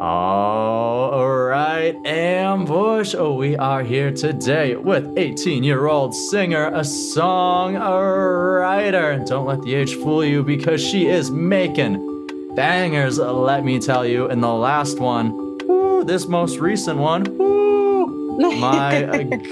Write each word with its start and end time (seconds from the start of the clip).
All 0.00 1.28
right, 1.28 1.94
Ambush. 2.04 3.14
Oh, 3.16 3.34
we 3.34 3.56
are 3.56 3.82
here 3.82 4.10
today 4.10 4.74
with 4.74 5.16
18 5.16 5.62
year 5.62 5.86
old 5.86 6.14
singer, 6.14 6.66
a 6.68 6.80
songwriter. 6.80 9.24
Don't 9.26 9.46
let 9.46 9.62
the 9.62 9.74
age 9.74 9.94
fool 9.96 10.24
you 10.24 10.42
because 10.42 10.82
she 10.82 11.08
is 11.08 11.30
making 11.30 12.08
bangers, 12.56 13.18
let 13.18 13.64
me 13.64 13.78
tell 13.78 14.06
you. 14.06 14.28
And 14.28 14.42
the 14.42 14.52
last 14.52 14.98
one, 14.98 15.58
woo, 15.66 16.04
this 16.04 16.26
most 16.26 16.58
recent 16.58 16.98
one, 16.98 17.24
woo, 17.38 18.38
my 18.58 19.02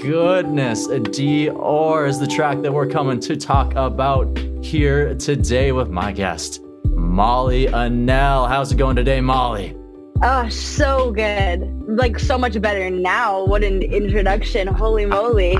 goodness. 0.01 0.87
Dior 0.87 2.07
is 2.07 2.19
the 2.19 2.27
track 2.27 2.61
that 2.61 2.73
we're 2.73 2.87
coming 2.87 3.19
to 3.21 3.35
talk 3.35 3.73
about 3.75 4.37
here 4.61 5.15
today 5.15 5.71
with 5.71 5.89
my 5.89 6.11
guest, 6.11 6.61
Molly 6.85 7.67
Annelle. 7.67 8.47
How's 8.47 8.71
it 8.71 8.77
going 8.77 8.95
today, 8.95 9.21
Molly? 9.21 9.75
Oh, 10.23 10.47
so 10.49 11.11
good. 11.11 11.61
Like 11.87 12.19
so 12.19 12.37
much 12.37 12.59
better 12.61 12.89
now. 12.89 13.43
What 13.45 13.63
an 13.63 13.81
introduction. 13.81 14.67
Holy 14.67 15.05
moly. 15.05 15.57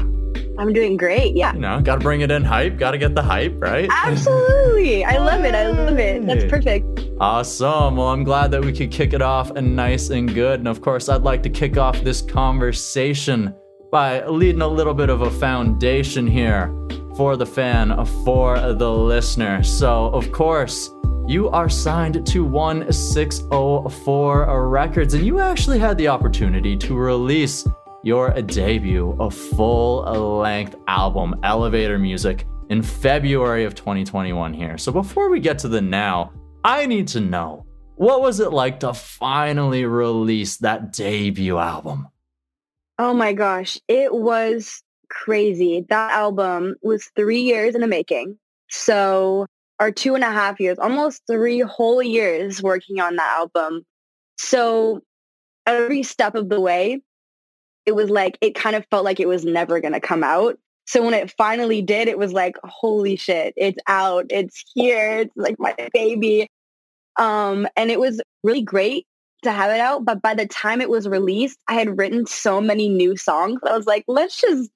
I'm 0.60 0.72
doing 0.72 0.98
great. 0.98 1.36
Yeah. 1.36 1.54
You 1.54 1.60
know, 1.62 1.82
got 1.82 1.96
to 1.96 2.02
bring 2.02 2.22
it 2.22 2.30
in 2.30 2.44
hype. 2.44 2.78
Got 2.78 2.92
to 2.92 3.00
get 3.00 3.16
the 3.16 3.24
hype, 3.24 3.56
right? 3.58 3.90
Absolutely. 3.92 5.04
I 5.04 5.18
love 5.18 5.44
it. 5.44 5.56
I 5.56 5.68
love 5.68 5.98
it. 5.98 6.28
That's 6.28 6.46
perfect. 6.46 6.86
Awesome. 7.20 7.96
Well, 7.96 8.10
I'm 8.10 8.24
glad 8.24 8.52
that 8.52 8.64
we 8.64 8.72
could 8.72 8.92
kick 8.92 9.14
it 9.14 9.22
off 9.24 9.50
and 9.52 9.76
nice 9.76 10.12
and 10.12 10.32
good. 10.32 10.60
And 10.60 10.68
of 10.68 10.82
course, 10.82 11.10
I'd 11.10 11.24
like 11.24 11.42
to 11.44 11.50
kick 11.50 11.78
off 11.78 12.00
this 12.04 12.22
conversation 12.22 13.56
by 13.92 14.24
leading 14.28 14.62
a 14.62 14.68
little 14.68 14.94
bit 14.94 15.10
of 15.10 15.22
a 15.22 15.32
foundation 15.32 16.28
here 16.28 16.68
for 17.18 17.36
the 17.36 17.46
fan, 17.46 18.06
for 18.24 18.60
the 18.74 18.92
listener. 18.92 19.64
So, 19.64 20.08
of 20.08 20.32
course, 20.32 20.92
you 21.32 21.50
are 21.50 21.70
signed 21.70 22.26
to 22.28 22.92
604 22.92 24.68
Records, 24.68 25.14
and 25.14 25.26
you 25.26 25.40
actually 25.40 25.80
had 25.80 25.98
the 25.98 26.10
opportunity 26.10 26.76
to 26.76 26.94
release 26.94 27.66
your 28.04 28.32
debut, 28.42 29.16
a 29.18 29.32
full 29.32 30.02
length 30.40 30.76
album, 30.90 31.40
Elevator 31.44 31.98
Music, 31.98 32.46
in 32.70 32.82
February 32.82 33.64
of 33.64 33.76
2021 33.76 34.54
here. 34.54 34.78
So 34.78 34.92
before 34.92 35.30
we 35.30 35.40
get 35.40 35.58
to 35.60 35.70
the 35.70 35.80
now, 35.80 36.34
I 36.66 36.86
need 36.86 37.08
to 37.10 37.22
know 37.22 37.66
what 37.96 38.22
was 38.22 38.42
it 38.42 38.52
like 38.52 38.82
to 38.82 38.94
finally 38.94 39.86
release 39.86 40.58
that 40.58 40.92
debut 40.92 41.58
album? 41.58 42.10
Oh 43.00 43.14
my 43.14 43.32
gosh, 43.32 43.80
it 43.88 44.14
was 44.14 44.84
crazy. 45.10 45.86
That 45.88 46.12
album 46.12 46.76
was 46.82 47.10
three 47.16 47.44
years 47.44 47.74
in 47.74 47.80
the 47.80 47.88
making. 47.88 48.38
So 48.70 49.46
our 49.82 49.92
two 49.92 50.14
and 50.14 50.24
a 50.24 50.32
half 50.32 50.60
years, 50.60 50.78
almost 50.78 51.24
three 51.26 51.60
whole 51.62 52.04
years 52.04 52.62
working 52.62 53.00
on 53.00 53.16
that 53.16 53.38
album. 53.40 53.82
So 54.38 55.02
every 55.66 56.04
step 56.04 56.36
of 56.36 56.50
the 56.50 56.62
way, 56.62 57.02
it 57.88 57.94
was 57.94 58.12
like, 58.12 58.38
it 58.42 58.54
kind 58.54 58.76
of 58.76 58.86
felt 58.92 59.04
like 59.04 59.20
it 59.20 59.28
was 59.28 59.44
never 59.44 59.82
going 59.82 59.94
to 59.94 60.00
come 60.00 60.24
out. 60.24 60.60
So 60.86 61.04
when 61.04 61.16
it 61.16 61.34
finally 61.36 61.82
did, 61.82 62.08
it 62.08 62.20
was 62.20 62.32
like, 62.32 62.58
holy 62.64 63.16
shit, 63.16 63.56
it's 63.58 63.80
out. 63.88 64.28
It's 64.30 64.64
here. 64.76 65.22
It's 65.22 65.36
like 65.36 65.56
my 65.58 65.74
baby. 65.92 66.48
Um, 67.18 67.68
and 67.76 67.90
it 67.90 68.00
was 68.00 68.22
really 68.44 68.62
great 68.62 69.08
to 69.42 69.52
have 69.52 69.72
it 69.72 69.80
out. 69.80 70.06
But 70.06 70.22
by 70.22 70.36
the 70.36 70.46
time 70.46 70.82
it 70.82 70.92
was 70.92 71.08
released, 71.08 71.58
I 71.68 71.74
had 71.74 71.98
written 71.98 72.28
so 72.28 72.62
many 72.62 72.88
new 72.88 73.18
songs. 73.18 73.60
I 73.68 73.76
was 73.76 73.88
like, 73.88 74.04
let's 74.08 74.40
just 74.40 74.70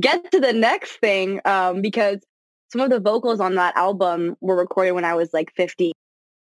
get 0.00 0.30
to 0.30 0.40
the 0.40 0.54
next 0.54 0.92
thing. 0.92 1.42
Um, 1.44 1.82
because 1.82 2.20
some 2.74 2.80
of 2.80 2.90
the 2.90 2.98
vocals 2.98 3.38
on 3.38 3.54
that 3.54 3.76
album 3.76 4.34
were 4.40 4.56
recorded 4.56 4.92
when 4.92 5.04
I 5.04 5.14
was 5.14 5.32
like 5.32 5.52
50. 5.54 5.92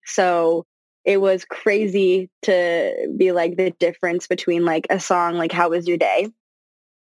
So 0.05 0.64
it 1.05 1.20
was 1.20 1.44
crazy 1.44 2.28
to 2.42 3.14
be 3.16 3.30
like 3.30 3.56
the 3.56 3.70
difference 3.78 4.27
between 4.27 4.64
like 4.64 4.88
a 4.91 4.98
song 4.98 5.34
like 5.34 5.52
How 5.52 5.69
Was 5.69 5.86
Your 5.86 5.97
Day, 5.97 6.28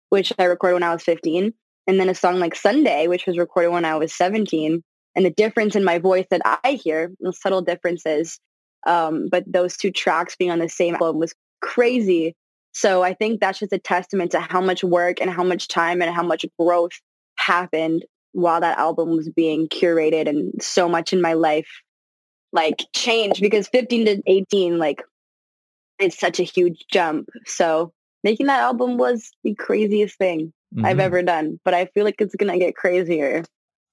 which 0.08 0.32
I 0.40 0.46
recorded 0.46 0.76
when 0.76 0.84
I 0.84 0.94
was 0.94 1.04
15, 1.04 1.54
and 1.86 2.00
then 2.00 2.08
a 2.08 2.16
song 2.16 2.40
like 2.40 2.56
Sunday, 2.56 3.08
which 3.08 3.26
was 3.26 3.38
recorded 3.38 3.72
when 3.72 3.84
I 3.84 3.98
was 3.98 4.16
17. 4.16 4.82
And 5.18 5.26
the 5.26 5.32
difference 5.32 5.76
in 5.76 5.84
my 5.84 6.00
voice 6.00 6.26
that 6.32 6.42
I 6.46 6.80
hear, 6.82 7.12
the 7.20 7.34
subtle 7.34 7.62
differences, 7.62 8.40
um, 8.88 9.28
but 9.30 9.44
those 9.46 9.76
two 9.76 9.92
tracks 9.92 10.38
being 10.38 10.50
on 10.50 10.60
the 10.60 10.70
same 10.70 10.96
album 10.96 11.20
was 11.20 11.36
crazy. 11.62 12.38
So 12.72 13.04
I 13.04 13.16
think 13.16 13.42
that's 13.42 13.60
just 13.60 13.74
a 13.74 13.80
testament 13.80 14.32
to 14.32 14.40
how 14.40 14.62
much 14.62 14.82
work 14.82 15.20
and 15.20 15.30
how 15.30 15.44
much 15.44 15.68
time 15.68 16.02
and 16.02 16.16
how 16.16 16.24
much 16.24 16.46
growth 16.58 16.94
happened 17.36 18.06
while 18.34 18.62
that 18.62 18.78
album 18.78 19.12
was 19.16 19.30
being 19.30 19.68
curated 19.68 20.28
and 20.28 20.62
so 20.62 20.90
much 20.90 21.14
in 21.14 21.22
my 21.22 21.34
life 21.34 21.70
like 22.52 22.86
changed 22.94 23.42
because 23.42 23.68
15 23.70 24.06
to 24.06 24.22
18 24.28 24.78
like 24.78 25.02
it's 26.00 26.20
such 26.20 26.40
a 26.40 26.44
huge 26.44 26.86
jump. 26.92 27.30
So 27.46 27.94
making 28.24 28.48
that 28.48 28.60
album 28.60 28.98
was 28.98 29.32
the 29.44 29.56
craziest 29.56 30.18
thing 30.18 30.54
mm-hmm. 30.74 30.86
i've 30.86 31.00
ever 31.00 31.22
done 31.22 31.60
but 31.66 31.74
i 31.74 31.86
feel 31.88 32.06
like 32.06 32.20
it's 32.20 32.36
gonna 32.36 32.60
get 32.60 32.76
crazier. 32.76 33.44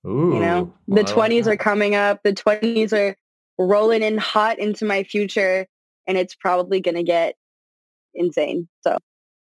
Ooh, 0.07 0.33
you 0.35 0.41
know? 0.41 0.73
The 0.89 1.03
20s 1.03 1.47
are 1.47 1.57
coming 1.57 1.95
up 1.95 2.21
the 2.23 2.33
20s 2.33 2.93
are 2.93 3.17
rolling 3.59 4.03
in 4.03 4.17
hot 4.19 4.59
into 4.59 4.85
my 4.85 5.03
future 5.05 5.67
and 6.07 6.17
it's 6.17 6.35
probably 6.35 6.81
gonna 6.81 7.03
get 7.03 7.35
insane. 8.15 8.69
So 8.83 8.97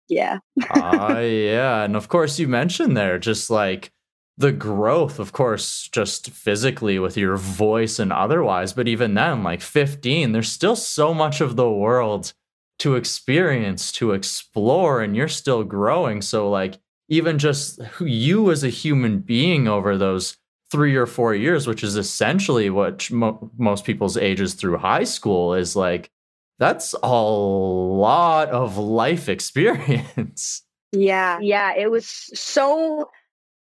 yeah. 0.08 0.38
Uh, 0.70 1.18
yeah 1.20 1.82
and 1.82 1.96
of 1.96 2.08
course 2.08 2.38
you 2.38 2.46
mentioned 2.46 2.96
there 2.96 3.18
just 3.18 3.50
like 3.50 3.90
the 4.38 4.52
growth, 4.52 5.18
of 5.18 5.32
course, 5.32 5.88
just 5.90 6.30
physically 6.30 6.98
with 6.98 7.16
your 7.16 7.36
voice 7.36 7.98
and 7.98 8.12
otherwise. 8.12 8.72
But 8.72 8.88
even 8.88 9.14
then, 9.14 9.42
like 9.42 9.62
15, 9.62 10.32
there's 10.32 10.52
still 10.52 10.76
so 10.76 11.14
much 11.14 11.40
of 11.40 11.56
the 11.56 11.70
world 11.70 12.34
to 12.80 12.96
experience, 12.96 13.90
to 13.92 14.12
explore, 14.12 15.00
and 15.00 15.16
you're 15.16 15.28
still 15.28 15.64
growing. 15.64 16.20
So, 16.20 16.50
like, 16.50 16.78
even 17.08 17.38
just 17.38 17.80
you 18.00 18.50
as 18.50 18.62
a 18.62 18.68
human 18.68 19.20
being 19.20 19.68
over 19.68 19.96
those 19.96 20.36
three 20.70 20.96
or 20.96 21.06
four 21.06 21.34
years, 21.34 21.66
which 21.66 21.82
is 21.82 21.96
essentially 21.96 22.68
what 22.68 23.10
mo- 23.10 23.50
most 23.56 23.84
people's 23.84 24.16
ages 24.16 24.54
through 24.54 24.76
high 24.76 25.04
school 25.04 25.54
is 25.54 25.76
like, 25.76 26.10
that's 26.58 26.94
a 27.02 27.22
lot 27.22 28.48
of 28.50 28.76
life 28.76 29.28
experience. 29.30 30.62
Yeah. 30.92 31.38
Yeah. 31.40 31.74
It 31.74 31.90
was 31.90 32.08
so 32.08 33.08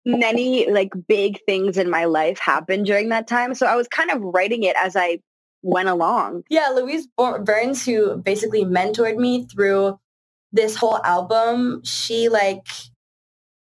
many 0.07 0.71
like 0.71 0.93
big 1.09 1.41
things 1.45 1.77
in 1.77 1.91
my 1.91 2.05
life 2.05 2.39
happened 2.39 2.87
during 2.87 3.09
that 3.11 3.27
time. 3.27 3.55
So 3.55 3.67
I 3.67 3.75
was 3.75 3.89
kind 3.89 4.11
of 4.11 4.23
writing 4.23 4.63
it 4.63 4.77
as 4.83 4.97
I 4.97 5.19
went 5.63 5.89
along. 5.89 6.45
Yeah, 6.49 6.69
Louise 6.69 7.09
Burns, 7.17 7.85
who 7.85 8.17
basically 8.17 8.65
mentored 8.65 9.17
me 9.17 9.47
through 9.47 9.99
this 10.53 10.77
whole 10.77 11.03
album, 11.03 11.83
she 11.85 12.29
like, 12.29 12.67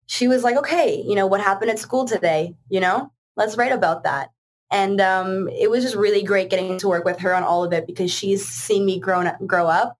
she 0.06 0.28
was 0.28 0.44
like, 0.44 0.56
okay, 0.56 1.02
you 1.04 1.14
know, 1.14 1.26
what 1.26 1.40
happened 1.40 1.70
at 1.70 1.78
school 1.78 2.04
today? 2.04 2.54
You 2.68 2.80
know, 2.80 3.10
let's 3.36 3.56
write 3.56 3.72
about 3.72 4.04
that. 4.04 4.30
And 4.70 5.00
um, 5.00 5.48
it 5.48 5.70
was 5.70 5.82
just 5.82 5.96
really 5.96 6.22
great 6.22 6.50
getting 6.50 6.76
to 6.78 6.88
work 6.88 7.04
with 7.04 7.20
her 7.20 7.34
on 7.34 7.44
all 7.44 7.64
of 7.64 7.72
it 7.72 7.86
because 7.86 8.12
she's 8.12 8.46
seen 8.46 8.84
me 8.84 9.00
grow 9.00 9.22
up, 9.22 9.38
grow 9.46 9.68
up. 9.68 9.96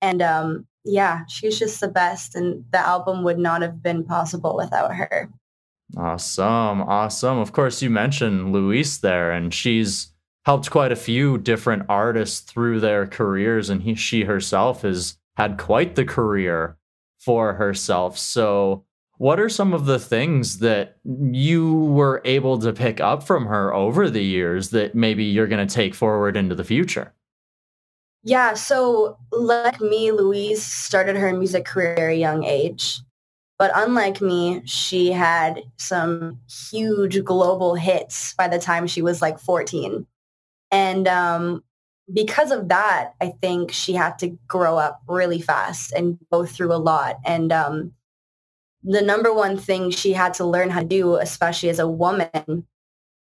And 0.00 0.22
um, 0.22 0.66
yeah, 0.84 1.26
she's 1.28 1.58
just 1.58 1.80
the 1.80 1.88
best. 1.88 2.34
And 2.34 2.64
the 2.72 2.78
album 2.78 3.22
would 3.24 3.38
not 3.38 3.60
have 3.62 3.82
been 3.82 4.04
possible 4.04 4.56
without 4.56 4.94
her. 4.94 5.30
Awesome. 5.96 6.82
Awesome. 6.82 7.38
Of 7.38 7.52
course, 7.52 7.82
you 7.82 7.90
mentioned 7.90 8.52
Louise 8.52 9.00
there, 9.00 9.30
and 9.30 9.52
she's 9.52 10.12
helped 10.44 10.70
quite 10.70 10.92
a 10.92 10.96
few 10.96 11.38
different 11.38 11.84
artists 11.88 12.40
through 12.40 12.80
their 12.80 13.06
careers, 13.06 13.70
and 13.70 13.82
he, 13.82 13.94
she 13.94 14.24
herself 14.24 14.82
has 14.82 15.18
had 15.36 15.58
quite 15.58 15.94
the 15.94 16.04
career 16.04 16.76
for 17.18 17.54
herself. 17.54 18.18
So, 18.18 18.84
what 19.16 19.38
are 19.38 19.48
some 19.48 19.72
of 19.72 19.86
the 19.86 19.98
things 19.98 20.58
that 20.58 20.96
you 21.04 21.72
were 21.72 22.20
able 22.24 22.58
to 22.58 22.72
pick 22.72 23.00
up 23.00 23.22
from 23.22 23.46
her 23.46 23.72
over 23.72 24.10
the 24.10 24.24
years 24.24 24.70
that 24.70 24.94
maybe 24.94 25.24
you're 25.24 25.46
going 25.46 25.66
to 25.66 25.72
take 25.72 25.94
forward 25.94 26.36
into 26.36 26.54
the 26.54 26.64
future? 26.64 27.14
Yeah, 28.24 28.54
so 28.54 29.18
like 29.30 29.80
me, 29.80 30.10
Louise 30.10 30.64
started 30.64 31.16
her 31.16 31.32
music 31.36 31.64
career 31.64 31.94
at 31.94 32.10
a 32.10 32.16
young 32.16 32.42
age. 32.42 33.00
But 33.58 33.70
unlike 33.74 34.20
me, 34.20 34.62
she 34.64 35.12
had 35.12 35.62
some 35.76 36.40
huge 36.70 37.22
global 37.22 37.74
hits 37.74 38.34
by 38.34 38.48
the 38.48 38.58
time 38.58 38.86
she 38.86 39.02
was 39.02 39.22
like 39.22 39.38
14. 39.38 40.06
And 40.72 41.06
um, 41.06 41.62
because 42.12 42.50
of 42.50 42.68
that, 42.68 43.12
I 43.20 43.32
think 43.40 43.70
she 43.70 43.92
had 43.92 44.18
to 44.18 44.36
grow 44.48 44.76
up 44.76 45.00
really 45.06 45.40
fast 45.40 45.92
and 45.92 46.18
go 46.32 46.44
through 46.44 46.72
a 46.72 46.76
lot. 46.76 47.16
And 47.24 47.52
um, 47.52 47.92
the 48.82 49.02
number 49.02 49.32
one 49.32 49.56
thing 49.56 49.90
she 49.90 50.12
had 50.12 50.34
to 50.34 50.44
learn 50.44 50.70
how 50.70 50.80
to 50.80 50.86
do, 50.86 51.14
especially 51.16 51.68
as 51.68 51.78
a 51.78 51.88
woman 51.88 52.66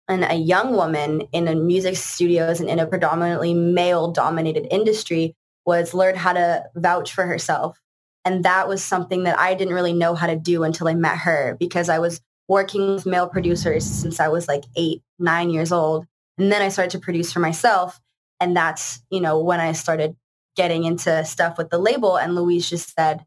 and 0.07 0.23
a 0.23 0.35
young 0.35 0.73
woman 0.75 1.21
in 1.31 1.47
a 1.47 1.55
music 1.55 1.95
studios 1.95 2.59
and 2.59 2.69
in 2.69 2.77
a 2.77 2.85
predominantly 2.85 3.55
male 3.55 4.11
dominated 4.11 4.67
industry, 4.69 5.35
was 5.65 5.95
learn 5.95 6.15
how 6.15 6.33
to 6.33 6.63
vouch 6.75 7.11
for 7.11 7.25
herself 7.25 7.80
and 8.23 8.45
that 8.45 8.67
was 8.67 8.83
something 8.83 9.23
that 9.23 9.39
I 9.39 9.55
didn't 9.55 9.73
really 9.73 9.93
know 9.93 10.13
how 10.15 10.27
to 10.27 10.35
do 10.35 10.63
until 10.63 10.87
I 10.87 10.93
met 10.93 11.17
her 11.17 11.55
because 11.59 11.89
I 11.89 11.99
was 11.99 12.21
working 12.47 12.95
with 12.95 13.05
male 13.05 13.27
producers 13.27 13.85
since 13.85 14.19
I 14.19 14.27
was 14.27 14.47
like 14.47 14.63
eight, 14.75 15.01
nine 15.17 15.49
years 15.49 15.71
old. 15.71 16.05
And 16.37 16.51
then 16.51 16.61
I 16.61 16.69
started 16.69 16.91
to 16.91 16.99
produce 16.99 17.31
for 17.31 17.39
myself. 17.39 17.99
And 18.39 18.55
that's, 18.55 19.01
you 19.09 19.21
know, 19.21 19.39
when 19.39 19.59
I 19.59 19.71
started 19.71 20.15
getting 20.55 20.83
into 20.83 21.23
stuff 21.25 21.57
with 21.57 21.69
the 21.69 21.77
label. 21.77 22.17
And 22.17 22.35
Louise 22.35 22.69
just 22.69 22.93
said, 22.93 23.25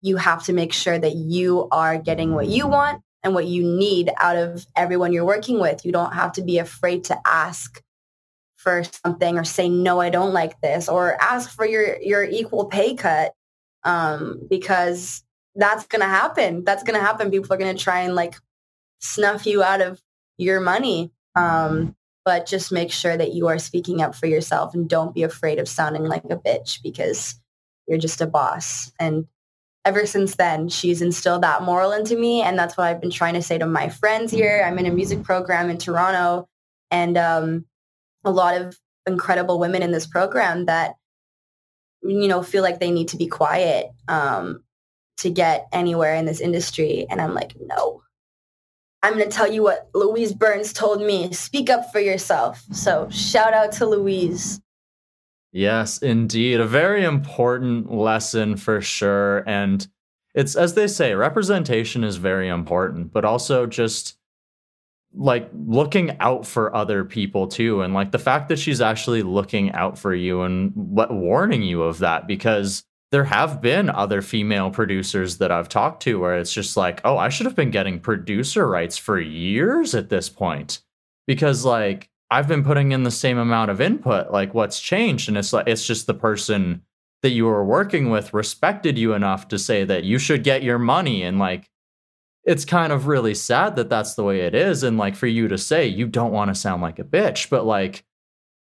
you 0.00 0.16
have 0.16 0.44
to 0.44 0.52
make 0.52 0.72
sure 0.72 0.98
that 0.98 1.14
you 1.14 1.68
are 1.70 1.98
getting 1.98 2.34
what 2.34 2.46
you 2.46 2.66
want 2.66 3.02
and 3.22 3.34
what 3.34 3.46
you 3.46 3.64
need 3.64 4.10
out 4.18 4.36
of 4.36 4.66
everyone 4.76 5.12
you're 5.12 5.24
working 5.24 5.58
with. 5.58 5.84
You 5.84 5.92
don't 5.92 6.12
have 6.12 6.32
to 6.32 6.42
be 6.42 6.58
afraid 6.58 7.04
to 7.04 7.18
ask 7.26 7.82
for 8.64 8.82
something 9.04 9.36
or 9.36 9.44
say 9.44 9.68
no 9.68 10.00
i 10.00 10.08
don't 10.08 10.32
like 10.32 10.58
this 10.62 10.88
or 10.88 11.22
ask 11.22 11.50
for 11.50 11.66
your 11.66 12.00
your 12.00 12.24
equal 12.24 12.64
pay 12.64 12.94
cut 12.94 13.34
um, 13.84 14.40
because 14.48 15.22
that's 15.54 15.86
gonna 15.86 16.04
happen. 16.06 16.64
That's 16.64 16.82
gonna 16.82 17.00
happen. 17.00 17.30
People 17.30 17.52
are 17.52 17.58
gonna 17.58 17.74
try 17.74 18.00
and 18.00 18.14
like 18.14 18.34
snuff 19.00 19.46
you 19.46 19.62
out 19.62 19.80
of 19.80 20.00
your 20.38 20.60
money 20.60 21.12
um, 21.36 21.94
but 22.24 22.46
just 22.46 22.72
make 22.72 22.90
sure 22.90 23.16
that 23.16 23.34
you 23.34 23.48
are 23.48 23.58
speaking 23.58 24.00
up 24.00 24.14
for 24.14 24.26
yourself 24.26 24.74
and 24.74 24.88
don't 24.88 25.14
be 25.14 25.22
afraid 25.22 25.58
of 25.58 25.68
sounding 25.68 26.04
like 26.04 26.24
a 26.24 26.36
bitch 26.36 26.82
because 26.82 27.38
you're 27.86 27.98
just 27.98 28.20
a 28.20 28.26
boss. 28.26 28.92
And 28.98 29.26
ever 29.84 30.06
since 30.06 30.36
then 30.36 30.68
she's 30.68 31.02
instilled 31.02 31.42
that 31.42 31.62
moral 31.62 31.92
into 31.92 32.16
me 32.16 32.40
and 32.40 32.58
that's 32.58 32.74
what 32.74 32.86
i've 32.86 33.02
been 33.02 33.10
trying 33.10 33.34
to 33.34 33.42
say 33.42 33.58
to 33.58 33.66
my 33.66 33.88
friends 33.90 34.32
here. 34.32 34.64
I'm 34.64 34.78
in 34.78 34.86
a 34.86 34.90
music 34.90 35.22
program 35.22 35.68
in 35.68 35.76
toronto 35.76 36.48
and 36.90 37.18
um, 37.18 37.66
a 38.24 38.30
lot 38.30 38.58
of 38.58 38.78
incredible 39.06 39.58
women 39.58 39.82
in 39.82 39.92
this 39.92 40.06
program 40.06 40.64
that 40.66 40.94
you 42.04 42.28
know 42.28 42.42
feel 42.42 42.62
like 42.62 42.80
they 42.80 42.90
need 42.90 43.08
to 43.08 43.16
be 43.16 43.26
quiet 43.26 43.90
um, 44.08 44.62
to 45.18 45.30
get 45.30 45.66
anywhere 45.72 46.14
in 46.14 46.24
this 46.24 46.40
industry 46.40 47.06
and 47.10 47.20
i'm 47.20 47.34
like 47.34 47.54
no. 47.60 48.00
I'm 49.02 49.18
going 49.18 49.28
to 49.28 49.36
tell 49.36 49.52
you 49.52 49.62
what 49.62 49.90
louise 49.92 50.32
burns 50.32 50.72
told 50.72 51.02
me 51.02 51.30
speak 51.30 51.68
up 51.68 51.92
for 51.92 52.00
yourself. 52.00 52.64
So 52.72 53.06
shout 53.10 53.52
out 53.52 53.72
to 53.72 53.86
louise. 53.86 54.62
Yes 55.52 55.98
indeed. 55.98 56.58
A 56.58 56.66
very 56.66 57.04
important 57.04 57.92
lesson 57.92 58.56
for 58.56 58.80
sure 58.80 59.44
and 59.46 59.86
it's 60.34 60.56
as 60.56 60.72
they 60.72 60.86
say 60.86 61.14
representation 61.14 62.02
is 62.02 62.16
very 62.16 62.48
important 62.48 63.12
but 63.12 63.26
also 63.26 63.66
just 63.66 64.16
like 65.16 65.48
looking 65.66 66.16
out 66.20 66.46
for 66.46 66.74
other 66.74 67.04
people 67.04 67.46
too 67.46 67.82
and 67.82 67.94
like 67.94 68.10
the 68.10 68.18
fact 68.18 68.48
that 68.48 68.58
she's 68.58 68.80
actually 68.80 69.22
looking 69.22 69.70
out 69.72 69.96
for 69.98 70.14
you 70.14 70.42
and 70.42 70.72
what 70.74 71.12
warning 71.12 71.62
you 71.62 71.82
of 71.82 71.98
that 71.98 72.26
because 72.26 72.84
there 73.14 73.22
have 73.22 73.60
been 73.60 73.88
other 73.90 74.20
female 74.20 74.70
producers 74.70 75.38
that 75.38 75.52
I've 75.52 75.68
talked 75.68 76.02
to 76.02 76.18
where 76.18 76.36
it's 76.36 76.52
just 76.52 76.76
like, 76.76 77.00
oh, 77.04 77.16
I 77.16 77.28
should 77.28 77.46
have 77.46 77.54
been 77.54 77.70
getting 77.70 78.00
producer 78.00 78.66
rights 78.66 78.96
for 78.96 79.20
years 79.20 79.94
at 79.94 80.08
this 80.08 80.28
point. 80.28 80.80
Because 81.24 81.64
like 81.64 82.10
I've 82.28 82.48
been 82.48 82.64
putting 82.64 82.90
in 82.90 83.04
the 83.04 83.12
same 83.12 83.38
amount 83.38 83.70
of 83.70 83.80
input. 83.80 84.32
Like 84.32 84.52
what's 84.52 84.80
changed? 84.80 85.28
And 85.28 85.38
it's 85.38 85.52
like 85.52 85.68
it's 85.68 85.86
just 85.86 86.08
the 86.08 86.14
person 86.14 86.82
that 87.22 87.30
you 87.30 87.44
were 87.44 87.64
working 87.64 88.10
with 88.10 88.34
respected 88.34 88.98
you 88.98 89.12
enough 89.12 89.46
to 89.48 89.60
say 89.60 89.84
that 89.84 90.02
you 90.02 90.18
should 90.18 90.42
get 90.42 90.64
your 90.64 90.80
money 90.80 91.22
and 91.22 91.38
like 91.38 91.70
it's 92.46 92.64
kind 92.64 92.92
of 92.92 93.06
really 93.06 93.34
sad 93.34 93.76
that 93.76 93.88
that's 93.88 94.14
the 94.14 94.24
way 94.24 94.40
it 94.40 94.54
is 94.54 94.82
and 94.82 94.98
like 94.98 95.16
for 95.16 95.26
you 95.26 95.48
to 95.48 95.58
say 95.58 95.86
you 95.86 96.06
don't 96.06 96.32
want 96.32 96.48
to 96.48 96.54
sound 96.54 96.82
like 96.82 96.98
a 96.98 97.04
bitch 97.04 97.48
but 97.48 97.64
like 97.64 98.04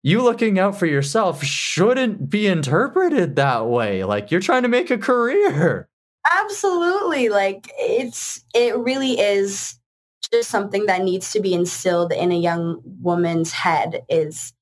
you 0.03 0.21
looking 0.21 0.57
out 0.57 0.77
for 0.77 0.85
yourself 0.85 1.43
shouldn't 1.43 2.29
be 2.29 2.47
interpreted 2.47 3.35
that 3.35 3.67
way. 3.67 4.03
Like 4.03 4.31
you're 4.31 4.41
trying 4.41 4.63
to 4.63 4.69
make 4.69 4.89
a 4.89 4.97
career. 4.97 5.87
Absolutely. 6.31 7.29
Like 7.29 7.71
it's 7.77 8.43
it 8.53 8.77
really 8.77 9.19
is 9.19 9.75
just 10.31 10.49
something 10.49 10.85
that 10.85 11.03
needs 11.03 11.31
to 11.33 11.39
be 11.39 11.53
instilled 11.53 12.11
in 12.13 12.31
a 12.31 12.37
young 12.37 12.81
woman's 13.01 13.51
head 13.51 14.03
is 14.09 14.53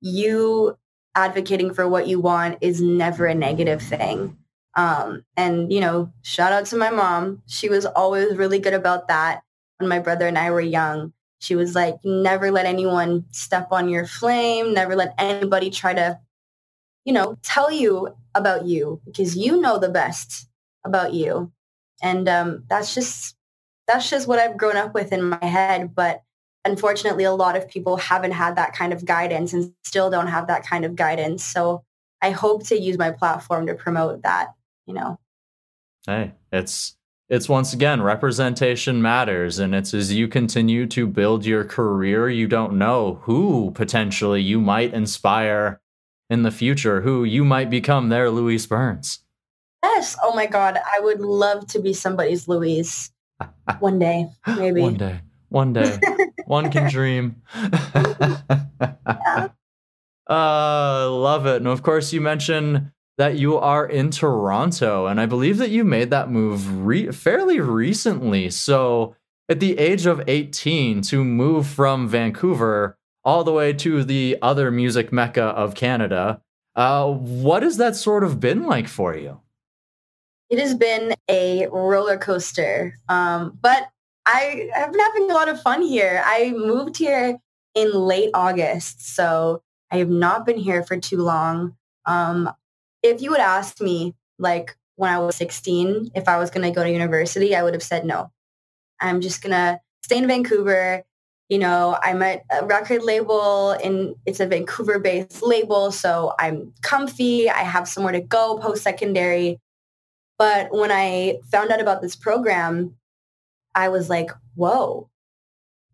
you 0.00 0.76
advocating 1.14 1.74
for 1.74 1.88
what 1.88 2.06
you 2.06 2.20
want 2.20 2.58
is 2.60 2.80
never 2.80 3.26
a 3.26 3.34
negative 3.34 3.82
thing 3.82 4.36
um, 4.76 5.24
and, 5.36 5.72
you 5.72 5.80
know, 5.80 6.12
shout 6.22 6.52
out 6.52 6.66
to 6.66 6.76
my 6.76 6.90
mom. 6.90 7.42
She 7.46 7.68
was 7.68 7.84
always 7.84 8.36
really 8.36 8.58
good 8.58 8.74
about 8.74 9.08
that. 9.08 9.42
When 9.78 9.88
my 9.88 9.98
brother 9.98 10.26
and 10.26 10.38
I 10.38 10.50
were 10.50 10.60
young, 10.60 11.12
she 11.40 11.54
was 11.54 11.74
like, 11.74 11.96
never 12.04 12.50
let 12.50 12.66
anyone 12.66 13.24
step 13.30 13.68
on 13.70 13.88
your 13.88 14.06
flame. 14.06 14.74
Never 14.74 14.96
let 14.96 15.14
anybody 15.18 15.70
try 15.70 15.94
to, 15.94 16.18
you 17.04 17.12
know, 17.12 17.36
tell 17.42 17.70
you 17.70 18.14
about 18.34 18.66
you 18.66 19.00
because 19.04 19.36
you 19.36 19.60
know 19.60 19.78
the 19.78 19.88
best 19.88 20.48
about 20.84 21.12
you. 21.12 21.50
And 22.02 22.28
um, 22.28 22.64
that's 22.68 22.94
just, 22.94 23.36
that's 23.86 24.10
just 24.10 24.28
what 24.28 24.38
I've 24.38 24.56
grown 24.56 24.76
up 24.76 24.94
with 24.94 25.12
in 25.12 25.24
my 25.24 25.44
head. 25.44 25.94
But 25.94 26.22
unfortunately, 26.64 27.24
a 27.24 27.32
lot 27.32 27.56
of 27.56 27.68
people 27.68 27.96
haven't 27.96 28.32
had 28.32 28.56
that 28.56 28.74
kind 28.74 28.92
of 28.92 29.04
guidance 29.04 29.52
and 29.52 29.72
still 29.84 30.10
don't 30.10 30.26
have 30.28 30.46
that 30.48 30.66
kind 30.66 30.84
of 30.84 30.94
guidance. 30.94 31.44
So 31.44 31.82
I 32.20 32.30
hope 32.30 32.66
to 32.66 32.80
use 32.80 32.98
my 32.98 33.10
platform 33.10 33.66
to 33.66 33.74
promote 33.74 34.22
that 34.22 34.48
you 34.88 34.94
know. 34.94 35.20
Hey, 36.06 36.32
it's 36.50 36.96
it's 37.28 37.48
once 37.48 37.74
again 37.74 38.00
representation 38.00 39.02
matters 39.02 39.58
and 39.58 39.74
it's 39.74 39.92
as 39.92 40.12
you 40.12 40.26
continue 40.26 40.86
to 40.86 41.06
build 41.06 41.44
your 41.44 41.62
career 41.62 42.30
you 42.30 42.48
don't 42.48 42.72
know 42.72 43.20
who 43.24 43.70
potentially 43.72 44.40
you 44.40 44.58
might 44.58 44.94
inspire 44.94 45.78
in 46.30 46.42
the 46.42 46.50
future 46.50 47.02
who 47.02 47.22
you 47.24 47.44
might 47.44 47.68
become 47.68 48.08
their 48.08 48.30
louise 48.30 48.66
burns. 48.66 49.20
Yes. 49.84 50.16
Oh 50.22 50.34
my 50.34 50.46
god 50.46 50.78
i 50.96 51.00
would 51.00 51.20
love 51.20 51.66
to 51.68 51.78
be 51.78 51.92
somebody's 51.92 52.48
louise. 52.48 53.12
One 53.78 53.98
day 53.98 54.26
maybe. 54.46 54.80
One 54.80 54.94
day 54.94 55.20
one 55.50 55.72
day. 55.72 55.98
One 56.46 56.70
can 56.70 56.90
dream. 56.90 57.42
Yeah. 57.54 58.38
uh 60.30 61.10
love 61.10 61.46
it. 61.46 61.56
And 61.56 61.66
of 61.66 61.82
course 61.82 62.12
you 62.12 62.20
mentioned 62.20 62.90
that 63.18 63.36
you 63.36 63.58
are 63.58 63.84
in 63.84 64.10
Toronto, 64.10 65.06
and 65.06 65.20
I 65.20 65.26
believe 65.26 65.58
that 65.58 65.70
you 65.70 65.84
made 65.84 66.10
that 66.10 66.30
move 66.30 66.86
re- 66.86 67.10
fairly 67.10 67.60
recently. 67.60 68.48
So, 68.48 69.16
at 69.48 69.60
the 69.60 69.78
age 69.78 70.06
of 70.06 70.22
18, 70.28 71.02
to 71.02 71.24
move 71.24 71.66
from 71.66 72.08
Vancouver 72.08 72.96
all 73.24 73.44
the 73.44 73.52
way 73.52 73.72
to 73.72 74.04
the 74.04 74.38
other 74.40 74.70
music 74.70 75.12
mecca 75.12 75.42
of 75.42 75.74
Canada, 75.74 76.40
uh, 76.76 77.10
what 77.10 77.64
has 77.64 77.76
that 77.78 77.96
sort 77.96 78.22
of 78.22 78.38
been 78.38 78.64
like 78.64 78.86
for 78.86 79.16
you? 79.16 79.40
It 80.48 80.60
has 80.60 80.74
been 80.74 81.14
a 81.28 81.66
roller 81.66 82.16
coaster, 82.16 82.94
um, 83.08 83.58
but 83.60 83.88
I 84.26 84.70
have 84.74 84.92
been 84.92 85.00
having 85.00 85.30
a 85.30 85.34
lot 85.34 85.48
of 85.48 85.60
fun 85.60 85.82
here. 85.82 86.22
I 86.24 86.52
moved 86.56 86.96
here 86.96 87.36
in 87.74 87.92
late 87.92 88.30
August, 88.32 89.14
so 89.14 89.62
I 89.90 89.96
have 89.96 90.08
not 90.08 90.46
been 90.46 90.56
here 90.56 90.84
for 90.84 90.96
too 90.98 91.18
long. 91.18 91.76
Um, 92.06 92.50
if 93.02 93.22
you 93.22 93.30
would 93.30 93.40
ask 93.40 93.80
me 93.80 94.14
like 94.38 94.76
when 94.96 95.10
I 95.10 95.18
was 95.18 95.36
16 95.36 96.10
if 96.14 96.28
I 96.28 96.38
was 96.38 96.50
going 96.50 96.66
to 96.66 96.74
go 96.74 96.82
to 96.82 96.90
university, 96.90 97.54
I 97.54 97.62
would 97.62 97.74
have 97.74 97.82
said 97.82 98.04
no. 98.04 98.32
I'm 99.00 99.20
just 99.20 99.42
going 99.42 99.52
to 99.52 99.80
stay 100.02 100.18
in 100.18 100.26
Vancouver. 100.26 101.04
You 101.48 101.58
know, 101.58 101.96
I'm 102.02 102.20
at 102.22 102.42
a 102.50 102.66
record 102.66 103.02
label 103.02 103.70
and 103.70 104.16
it's 104.26 104.40
a 104.40 104.46
Vancouver 104.46 104.98
based 104.98 105.42
label. 105.42 105.92
So 105.92 106.34
I'm 106.38 106.74
comfy. 106.82 107.48
I 107.48 107.62
have 107.62 107.88
somewhere 107.88 108.12
to 108.12 108.20
go 108.20 108.58
post 108.58 108.82
secondary. 108.82 109.60
But 110.36 110.72
when 110.72 110.90
I 110.92 111.38
found 111.50 111.70
out 111.70 111.80
about 111.80 112.02
this 112.02 112.16
program, 112.16 112.96
I 113.74 113.88
was 113.88 114.10
like, 114.10 114.30
whoa, 114.56 115.08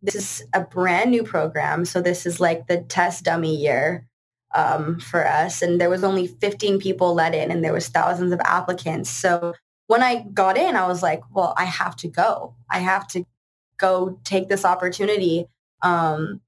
this 0.03 0.15
is 0.15 0.47
a 0.53 0.61
brand 0.61 1.11
new 1.11 1.23
program. 1.23 1.85
So 1.85 2.01
this 2.01 2.27
is 2.27 2.41
like 2.41 2.67
the 2.67 2.83
test 2.83 3.25
dummy 3.25 3.55
year 3.55 4.07
um, 4.55 5.01
for 5.01 5.27
us. 5.27 5.63
And 5.63 5.81
there 5.81 5.91
was 5.91 6.05
only 6.05 6.27
15 6.27 6.79
people 6.79 7.15
let 7.15 7.35
in 7.35 7.51
and 7.51 7.63
there 7.63 7.73
was 7.73 7.89
thousands 7.89 8.33
of 8.33 8.41
applicants. 8.41 9.11
So 9.11 9.55
when 9.89 10.03
I 10.03 10.25
got 10.33 10.57
in, 10.57 10.77
I 10.77 10.87
was 10.87 11.03
like, 11.03 11.23
well, 11.35 11.55
I 11.59 11.65
have 11.65 11.97
to 11.97 12.09
go. 12.09 12.55
I 12.71 12.79
have 12.79 13.07
to 13.09 13.25
go 13.79 14.19
take 14.25 14.49
this 14.49 14.65
opportunity. 14.65 15.47
Um, 15.83 16.41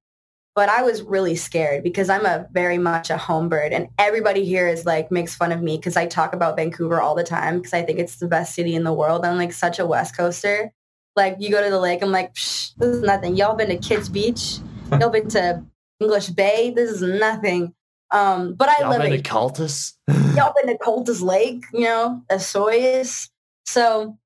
but 0.54 0.70
I 0.70 0.82
was 0.82 1.02
really 1.02 1.36
scared 1.36 1.82
because 1.82 2.08
I'm 2.08 2.24
a 2.24 2.46
very 2.50 2.78
much 2.78 3.10
a 3.10 3.18
home 3.18 3.50
bird 3.50 3.74
and 3.74 3.88
everybody 3.98 4.42
here 4.46 4.66
is 4.66 4.86
like 4.86 5.10
makes 5.10 5.34
fun 5.34 5.52
of 5.52 5.60
me 5.60 5.76
because 5.76 5.98
I 5.98 6.06
talk 6.06 6.32
about 6.32 6.56
Vancouver 6.56 6.98
all 7.02 7.14
the 7.14 7.22
time 7.22 7.58
because 7.58 7.74
I 7.74 7.82
think 7.82 7.98
it's 7.98 8.16
the 8.16 8.26
best 8.26 8.54
city 8.54 8.74
in 8.74 8.82
the 8.82 8.92
world. 8.92 9.26
I'm 9.26 9.36
like 9.36 9.52
such 9.52 9.78
a 9.78 9.84
West 9.84 10.16
Coaster. 10.16 10.72
Like 11.14 11.36
you 11.40 11.50
go 11.50 11.62
to 11.62 11.68
the 11.68 11.78
lake, 11.78 12.02
I'm 12.02 12.10
like, 12.10 12.34
this 12.34 12.74
is 12.80 13.02
nothing. 13.02 13.36
Y'all 13.36 13.54
been 13.54 13.68
to 13.68 13.76
Kits 13.76 14.08
Beach? 14.08 14.58
Y'all 14.92 15.10
been 15.10 15.28
to 15.28 15.62
English 16.00 16.28
Bay? 16.28 16.72
This 16.74 16.90
is 16.90 17.02
nothing. 17.02 17.74
Um, 18.10 18.54
but 18.54 18.68
I 18.68 18.76
Y'all 18.80 18.90
live 18.90 19.02
been 19.02 19.12
in 19.12 19.22
to 19.22 19.28
Cultus. 19.28 19.94
Y'all 20.34 20.54
been 20.62 20.68
to 20.68 20.78
Cultus 20.78 21.20
Lake, 21.20 21.64
you 21.72 21.84
know, 21.84 22.22
Osoyoos. 22.30 23.28
So 23.64 24.16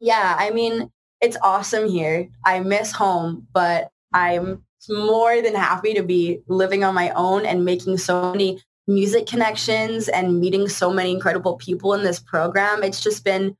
yeah, 0.00 0.36
I 0.38 0.50
mean, 0.50 0.90
it's 1.20 1.36
awesome 1.42 1.88
here. 1.88 2.28
I 2.44 2.60
miss 2.60 2.92
home, 2.92 3.46
but 3.52 3.90
I'm 4.12 4.64
more 4.88 5.40
than 5.40 5.54
happy 5.54 5.94
to 5.94 6.02
be 6.02 6.40
living 6.48 6.84
on 6.84 6.94
my 6.94 7.10
own 7.10 7.46
and 7.46 7.64
making 7.64 7.98
so 7.98 8.32
many 8.32 8.60
music 8.88 9.26
connections 9.26 10.08
and 10.08 10.40
meeting 10.40 10.68
so 10.68 10.92
many 10.92 11.12
incredible 11.12 11.56
people 11.56 11.94
in 11.94 12.02
this 12.02 12.18
program. 12.18 12.82
It's 12.82 13.00
just 13.00 13.24
been 13.24 13.56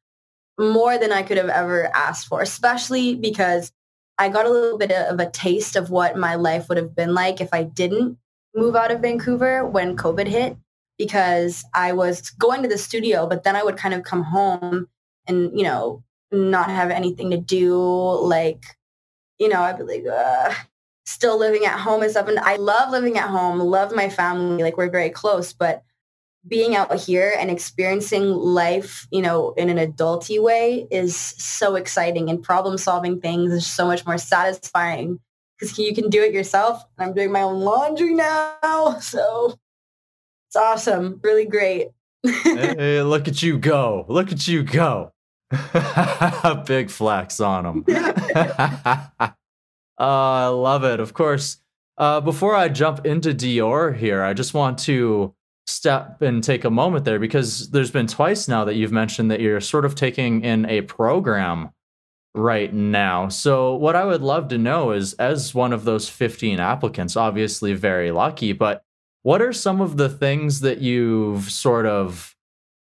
more 0.59 0.99
than 0.99 1.13
I 1.13 1.23
could 1.23 1.39
have 1.39 1.49
ever 1.49 1.95
asked 1.95 2.27
for, 2.27 2.43
especially 2.43 3.15
because 3.15 3.73
I 4.19 4.29
got 4.29 4.47
a 4.47 4.51
little 4.51 4.79
bit 4.79 4.91
of 4.91 5.21
a 5.21 5.31
taste 5.31 5.77
of 5.77 5.91
what 5.91 6.17
my 6.17 6.35
life 6.35 6.69
would 6.69 6.79
have 6.79 6.95
been 6.95 7.15
like 7.15 7.41
if 7.41 7.49
I 7.53 7.63
didn't 7.63 8.19
move 8.55 8.77
out 8.77 8.91
of 8.93 9.01
Vancouver 9.01 9.67
when 9.67 9.97
COVID 9.97 10.27
hit. 10.29 10.57
because 10.99 11.65
I 11.75 11.93
was 11.93 12.31
going 12.31 12.63
to 12.63 12.69
the 12.69 12.79
studio, 12.79 13.27
but 13.27 13.43
then 13.45 13.57
I 13.57 13.65
would 13.65 13.77
kind 13.77 13.95
of 13.95 14.05
come 14.05 14.23
home 14.23 14.87
and, 15.27 15.51
you 15.59 15.65
know, 15.65 16.05
not 16.31 16.71
have 16.71 16.91
anything 16.91 17.31
to 17.31 17.39
do. 17.39 17.77
Like, 17.77 18.63
you 19.39 19.49
know, 19.49 19.61
I'd 19.63 19.79
be 19.79 19.85
like, 19.85 20.05
Ugh. 20.07 20.55
still 21.07 21.39
living 21.39 21.65
at 21.65 21.81
home 21.81 22.03
and 22.03 22.11
stuff. 22.11 22.29
And 22.29 22.39
I 22.39 22.57
love 22.57 22.91
living 22.91 23.19
at 23.19 23.29
home, 23.29 23.59
love 23.59 23.93
my 23.95 24.09
family. 24.09 24.63
Like 24.63 24.77
we're 24.77 24.91
very 24.91 25.11
close, 25.11 25.53
but 25.53 25.83
being 26.47 26.77
out 26.77 26.95
here 26.99 27.35
and 27.39 27.51
experiencing 27.51 28.25
life, 28.31 29.07
you 29.11 29.23
know, 29.23 29.53
in 29.57 29.71
an 29.71 29.79
adulty 29.79 30.43
way 30.43 30.87
is 30.91 31.17
so 31.17 31.77
exciting 31.77 32.31
and 32.31 32.43
problem 32.43 32.77
solving 32.79 33.21
things 33.21 33.53
is 33.53 33.67
so 33.67 33.87
much 33.87 34.05
more 34.07 34.19
satisfying 34.19 35.21
because 35.63 35.79
you 35.79 35.95
can 35.95 36.11
do 36.11 36.23
it 36.23 36.35
yourself. 36.35 36.85
I'm 36.99 37.15
doing 37.15 37.31
my 37.31 37.43
own 37.43 37.61
laundry 37.61 38.15
now. 38.15 38.51
So 39.01 39.59
it's 40.49 40.57
awesome. 40.57 41.21
Really 41.23 41.47
great. 41.47 41.89
hey, 42.25 43.03
look 43.03 43.29
at 43.29 43.43
you 43.43 43.59
go. 43.59 44.05
Look 44.09 44.33
at 44.33 44.47
you 44.47 44.63
go. 44.63 45.13
Big 46.67 46.91
flex 46.91 47.41
on 47.41 47.65
them. 47.65 47.85
uh, 48.39 49.31
I 49.99 50.47
love 50.47 50.85
it. 50.85 51.01
Of 51.01 51.15
course, 51.15 51.59
uh, 51.99 52.21
before 52.21 52.55
I 52.55 52.69
jump 52.69 53.07
into 53.07 53.31
Dior 53.35 53.97
here, 53.97 54.23
I 54.23 54.35
just 54.35 54.55
want 54.55 54.79
to 54.81 55.35
step 55.67 56.23
and 56.23 56.43
take 56.43 56.65
a 56.65 56.71
moment 56.71 57.05
there 57.05 57.19
because 57.19 57.71
there's 57.71 57.91
been 57.91 58.07
twice 58.07 58.49
now 58.49 58.65
that 58.65 58.75
you've 58.75 58.93
mentioned 58.93 59.31
that 59.31 59.41
you're 59.41 59.61
sort 59.61 59.85
of 59.85 59.95
taking 59.95 60.43
in 60.43 60.67
a 60.67 60.83
program 60.83 61.71
right 62.35 62.73
now. 62.73 63.29
So, 63.29 63.75
what 63.75 63.97
I 63.97 64.05
would 64.05 64.23
love 64.23 64.49
to 64.49 64.59
know 64.59 64.93
is 64.93 65.15
as 65.15 65.55
one 65.55 65.73
of 65.73 65.85
those 65.85 66.09
15 66.09 66.61
applicants, 66.61 67.17
obviously 67.17 67.75
very 67.75 68.11
lucky, 68.11 68.53
but 68.53 68.85
what 69.23 69.41
are 69.41 69.53
some 69.53 69.81
of 69.81 69.97
the 69.97 70.09
things 70.09 70.61
that 70.61 70.81
you've 70.81 71.51
sort 71.51 71.87
of 71.87 72.35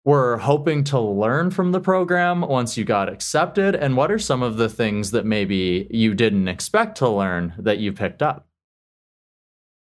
were 0.05 0.39
hoping 0.39 0.85
to 0.85 0.99
learn 0.99 1.51
from 1.51 1.73
the 1.73 1.81
program 1.81 2.43
once 2.43 2.77
you 2.77 2.85
got 2.85 3.09
accepted? 3.09 3.75
And 3.75 3.97
what 3.97 4.13
are 4.13 4.19
some 4.19 4.43
of 4.43 4.57
the 4.57 4.69
things 4.69 5.11
that 5.11 5.27
maybe 5.27 5.89
you 5.91 6.15
didn't 6.15 6.49
expect 6.49 6.97
to 6.99 7.09
learn 7.09 7.55
that 7.59 7.79
you 7.79 7.93
picked 7.93 8.23
up? 8.23 8.47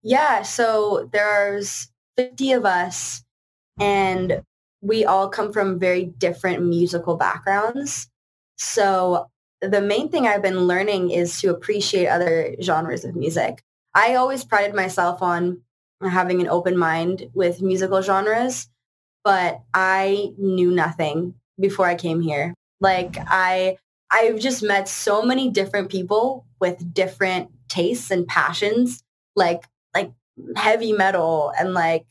Yeah, 0.01 0.41
so 0.41 1.09
there's 1.13 1.89
50 2.17 2.53
of 2.53 2.65
us 2.65 3.23
and 3.79 4.41
we 4.81 5.05
all 5.05 5.29
come 5.29 5.53
from 5.53 5.79
very 5.79 6.05
different 6.05 6.63
musical 6.63 7.17
backgrounds. 7.17 8.09
So 8.57 9.29
the 9.61 9.81
main 9.81 10.09
thing 10.09 10.27
I've 10.27 10.41
been 10.41 10.67
learning 10.67 11.11
is 11.11 11.39
to 11.41 11.49
appreciate 11.49 12.07
other 12.07 12.55
genres 12.61 13.05
of 13.05 13.15
music. 13.15 13.63
I 13.93 14.15
always 14.15 14.43
prided 14.43 14.75
myself 14.75 15.21
on 15.21 15.61
having 16.01 16.41
an 16.41 16.47
open 16.47 16.77
mind 16.77 17.29
with 17.33 17.61
musical 17.61 18.01
genres, 18.01 18.67
but 19.23 19.61
I 19.73 20.33
knew 20.37 20.71
nothing 20.71 21.33
before 21.59 21.87
I 21.87 21.95
came 21.95 22.21
here. 22.21 22.53
Like 22.79 23.17
I 23.19 23.77
I've 24.11 24.39
just 24.39 24.63
met 24.63 24.87
so 24.87 25.23
many 25.23 25.49
different 25.49 25.89
people 25.89 26.45
with 26.61 26.93
different 26.93 27.49
tastes 27.67 28.11
and 28.11 28.27
passions, 28.27 29.03
like 29.35 29.63
like 29.95 30.11
heavy 30.55 30.93
metal 30.93 31.51
and 31.59 31.73
like 31.73 32.05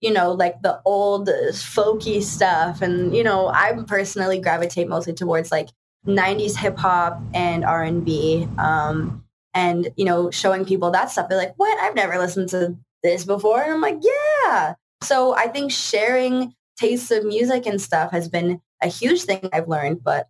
you 0.00 0.12
know 0.12 0.32
like 0.32 0.60
the 0.62 0.80
old 0.84 1.28
uh, 1.28 1.52
folky 1.52 2.22
stuff 2.22 2.82
and 2.82 3.14
you 3.14 3.22
know 3.22 3.48
I 3.48 3.72
personally 3.86 4.40
gravitate 4.40 4.88
mostly 4.88 5.14
towards 5.14 5.52
like 5.52 5.68
90s 6.06 6.56
hip 6.56 6.78
hop 6.78 7.20
and 7.34 7.64
R&B 7.64 8.48
um, 8.58 9.24
and 9.54 9.90
you 9.96 10.04
know 10.04 10.30
showing 10.30 10.64
people 10.64 10.90
that 10.90 11.10
stuff. 11.10 11.28
They're 11.28 11.38
like 11.38 11.54
what? 11.56 11.78
I've 11.80 11.94
never 11.94 12.18
listened 12.18 12.48
to 12.50 12.76
this 13.02 13.24
before. 13.24 13.62
And 13.62 13.72
I'm 13.72 13.80
like 13.80 14.00
yeah. 14.00 14.74
So 15.02 15.34
I 15.36 15.48
think 15.48 15.72
sharing 15.72 16.54
tastes 16.78 17.10
of 17.10 17.24
music 17.24 17.66
and 17.66 17.80
stuff 17.80 18.10
has 18.12 18.28
been 18.28 18.60
a 18.82 18.88
huge 18.88 19.22
thing 19.22 19.48
I've 19.52 19.68
learned 19.68 20.04
but 20.04 20.28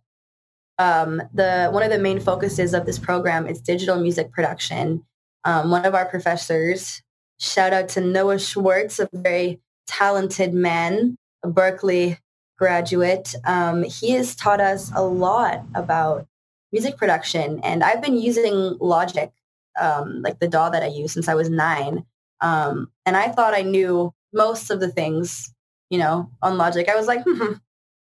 um, 0.79 1.21
the 1.33 1.69
one 1.71 1.83
of 1.83 1.91
the 1.91 1.99
main 1.99 2.19
focuses 2.19 2.73
of 2.73 2.85
this 2.85 2.97
program 2.97 3.45
is 3.45 3.61
digital 3.61 3.99
music 3.99 4.31
production. 4.31 5.03
Um, 5.43 5.69
one 5.71 5.85
of 5.85 5.93
our 5.93 6.05
professors 6.05 7.01
shout 7.37 7.73
out 7.73 7.89
to 7.89 8.01
Noah 8.01 8.39
Schwartz 8.39 8.99
a 8.99 9.09
very 9.13 9.59
talented 9.87 10.53
man 10.53 11.17
a 11.43 11.49
Berklee 11.49 12.17
graduate, 12.59 13.33
um, 13.45 13.83
he 13.83 14.11
has 14.11 14.35
taught 14.35 14.59
us 14.59 14.91
a 14.93 15.01
lot 15.01 15.63
about 15.73 16.27
music 16.71 16.97
production. 16.97 17.61
And 17.63 17.83
I've 17.83 18.01
been 18.01 18.17
using 18.17 18.77
Logic, 18.79 19.31
um, 19.79 20.21
like 20.21 20.39
the 20.39 20.47
DAW 20.47 20.69
that 20.69 20.83
I 20.83 20.87
use 20.87 21.13
since 21.13 21.27
I 21.27 21.35
was 21.35 21.49
nine. 21.49 22.05
Um, 22.41 22.91
and 23.05 23.17
I 23.17 23.29
thought 23.29 23.55
I 23.55 23.61
knew 23.61 24.13
most 24.33 24.69
of 24.69 24.79
the 24.79 24.89
things, 24.89 25.51
you 25.89 25.97
know, 25.97 26.29
on 26.41 26.57
Logic. 26.57 26.87
I 26.87 26.95
was 26.95 27.07
like, 27.07 27.23
hmm, 27.23 27.53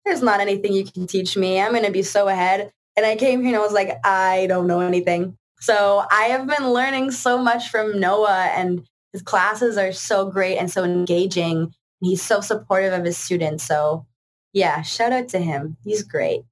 there's 0.04 0.22
not 0.22 0.40
anything 0.40 0.72
you 0.72 0.84
can 0.84 1.06
teach 1.06 1.36
me. 1.36 1.60
I'm 1.60 1.72
going 1.72 1.84
to 1.84 1.92
be 1.92 2.02
so 2.02 2.26
ahead. 2.26 2.72
And 2.96 3.06
I 3.06 3.16
came 3.16 3.40
here 3.40 3.50
and 3.50 3.56
I 3.56 3.60
was 3.60 3.72
like, 3.72 3.98
I 4.04 4.46
don't 4.48 4.66
know 4.66 4.80
anything. 4.80 5.36
So 5.60 6.04
I 6.10 6.24
have 6.24 6.46
been 6.46 6.70
learning 6.70 7.10
so 7.10 7.38
much 7.38 7.68
from 7.68 8.00
Noah 8.00 8.50
and 8.54 8.86
his 9.12 9.22
classes 9.22 9.76
are 9.76 9.92
so 9.92 10.30
great 10.30 10.56
and 10.56 10.70
so 10.70 10.82
engaging. 10.82 11.74
He's 12.00 12.22
so 12.22 12.40
supportive 12.40 12.94
of 12.94 13.04
his 13.04 13.18
students. 13.18 13.64
So 13.64 14.06
yeah, 14.52 14.82
shout 14.82 15.12
out 15.12 15.28
to 15.28 15.38
him. 15.38 15.76
He's 15.84 16.02
great. 16.02 16.42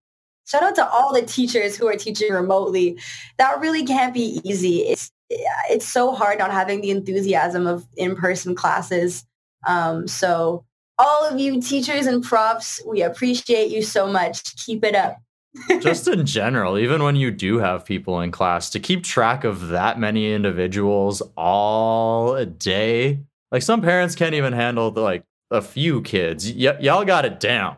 Shout 0.46 0.62
out 0.62 0.74
to 0.76 0.88
all 0.88 1.12
the 1.12 1.22
teachers 1.22 1.76
who 1.76 1.86
are 1.88 1.96
teaching 1.96 2.32
remotely. 2.32 2.98
That 3.36 3.60
really 3.60 3.84
can't 3.84 4.14
be 4.14 4.40
easy. 4.44 4.78
It's 4.80 5.10
it's 5.30 5.86
so 5.86 6.12
hard 6.12 6.38
not 6.38 6.50
having 6.50 6.80
the 6.80 6.90
enthusiasm 6.90 7.66
of 7.66 7.86
in-person 7.96 8.54
classes. 8.54 9.26
Um, 9.66 10.08
so 10.08 10.64
all 10.96 11.28
of 11.28 11.38
you 11.38 11.60
teachers 11.60 12.06
and 12.06 12.24
profs, 12.24 12.80
we 12.86 13.02
appreciate 13.02 13.70
you 13.70 13.82
so 13.82 14.06
much. 14.06 14.56
Keep 14.64 14.84
it 14.84 14.94
up. 14.94 15.20
Just 15.80 16.08
in 16.08 16.24
general, 16.24 16.78
even 16.78 17.02
when 17.02 17.16
you 17.16 17.30
do 17.30 17.58
have 17.58 17.84
people 17.84 18.20
in 18.20 18.30
class, 18.30 18.70
to 18.70 18.80
keep 18.80 19.02
track 19.02 19.44
of 19.44 19.68
that 19.68 19.98
many 19.98 20.32
individuals 20.32 21.22
all 21.36 22.44
day, 22.44 23.20
like 23.50 23.62
some 23.62 23.80
parents 23.80 24.14
can't 24.14 24.34
even 24.34 24.52
handle 24.52 24.90
the, 24.90 25.00
like 25.00 25.24
a 25.50 25.62
few 25.62 26.02
kids. 26.02 26.52
Y- 26.52 26.76
y'all 26.80 27.04
got 27.04 27.24
it 27.24 27.40
down. 27.40 27.76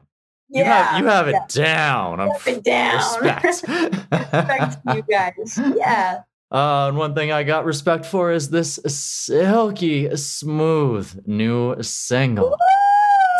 You 0.52 0.62
yeah, 0.62 0.84
have 0.84 1.00
you 1.00 1.06
have 1.06 1.28
it 1.28 1.36
down. 1.48 2.18
I'm 2.18 2.30
it 2.44 2.64
down. 2.64 3.22
Respect. 3.22 3.44
respect 4.12 4.76
you 4.94 5.02
guys. 5.08 5.60
Yeah. 5.76 6.22
Uh, 6.52 6.88
and 6.88 6.96
one 6.96 7.14
thing 7.14 7.30
I 7.30 7.44
got 7.44 7.64
respect 7.64 8.04
for 8.04 8.32
is 8.32 8.50
this 8.50 8.80
silky 8.84 10.16
smooth 10.16 11.22
new 11.24 11.80
single. 11.80 12.56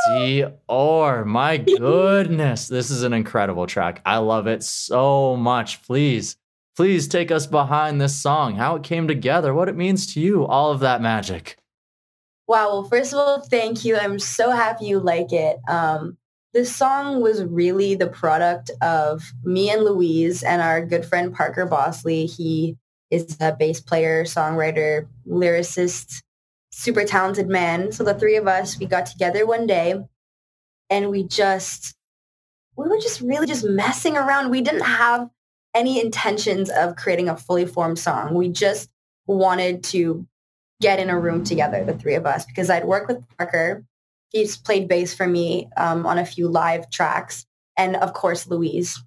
Dior. 0.08 1.26
My 1.26 1.56
goodness. 1.56 2.68
This 2.68 2.88
is 2.88 3.02
an 3.02 3.12
incredible 3.12 3.66
track. 3.66 4.00
I 4.06 4.18
love 4.18 4.46
it 4.46 4.62
so 4.62 5.34
much. 5.34 5.82
Please, 5.82 6.36
please 6.76 7.08
take 7.08 7.32
us 7.32 7.48
behind 7.48 8.00
this 8.00 8.14
song, 8.14 8.54
how 8.54 8.76
it 8.76 8.84
came 8.84 9.08
together, 9.08 9.52
what 9.54 9.68
it 9.68 9.76
means 9.76 10.14
to 10.14 10.20
you, 10.20 10.46
all 10.46 10.70
of 10.70 10.78
that 10.78 11.02
magic. 11.02 11.56
Wow. 12.46 12.68
Well, 12.68 12.84
first 12.84 13.12
of 13.12 13.18
all, 13.18 13.40
thank 13.40 13.84
you. 13.84 13.96
I'm 13.96 14.20
so 14.20 14.52
happy 14.52 14.86
you 14.86 15.00
like 15.00 15.32
it. 15.32 15.58
Um, 15.68 16.16
this 16.52 16.74
song 16.74 17.20
was 17.20 17.44
really 17.44 17.94
the 17.94 18.08
product 18.08 18.70
of 18.82 19.22
me 19.44 19.70
and 19.70 19.84
Louise 19.84 20.42
and 20.42 20.60
our 20.60 20.84
good 20.84 21.04
friend 21.04 21.34
Parker 21.34 21.64
Bosley. 21.66 22.26
He 22.26 22.76
is 23.10 23.36
a 23.40 23.52
bass 23.52 23.80
player, 23.80 24.24
songwriter, 24.24 25.06
lyricist, 25.28 26.22
super 26.72 27.04
talented 27.04 27.48
man. 27.48 27.92
So 27.92 28.04
the 28.04 28.14
three 28.14 28.36
of 28.36 28.48
us, 28.48 28.78
we 28.78 28.86
got 28.86 29.06
together 29.06 29.46
one 29.46 29.66
day 29.66 29.94
and 30.88 31.10
we 31.10 31.24
just, 31.24 31.94
we 32.76 32.88
were 32.88 32.98
just 32.98 33.20
really 33.20 33.46
just 33.46 33.64
messing 33.64 34.16
around. 34.16 34.50
We 34.50 34.60
didn't 34.60 34.82
have 34.84 35.28
any 35.74 36.00
intentions 36.00 36.68
of 36.70 36.96
creating 36.96 37.28
a 37.28 37.36
fully 37.36 37.66
formed 37.66 37.98
song. 37.98 38.34
We 38.34 38.48
just 38.48 38.88
wanted 39.26 39.84
to 39.84 40.26
get 40.80 40.98
in 40.98 41.10
a 41.10 41.18
room 41.18 41.44
together, 41.44 41.84
the 41.84 41.94
three 41.94 42.14
of 42.14 42.26
us, 42.26 42.44
because 42.44 42.70
I'd 42.70 42.86
worked 42.86 43.08
with 43.08 43.22
Parker 43.36 43.84
he's 44.30 44.56
played 44.56 44.88
bass 44.88 45.14
for 45.14 45.26
me 45.26 45.68
um, 45.76 46.06
on 46.06 46.18
a 46.18 46.24
few 46.24 46.48
live 46.48 46.90
tracks. 46.90 47.46
And 47.76 47.96
of 47.96 48.12
course, 48.12 48.46
Louise 48.46 49.02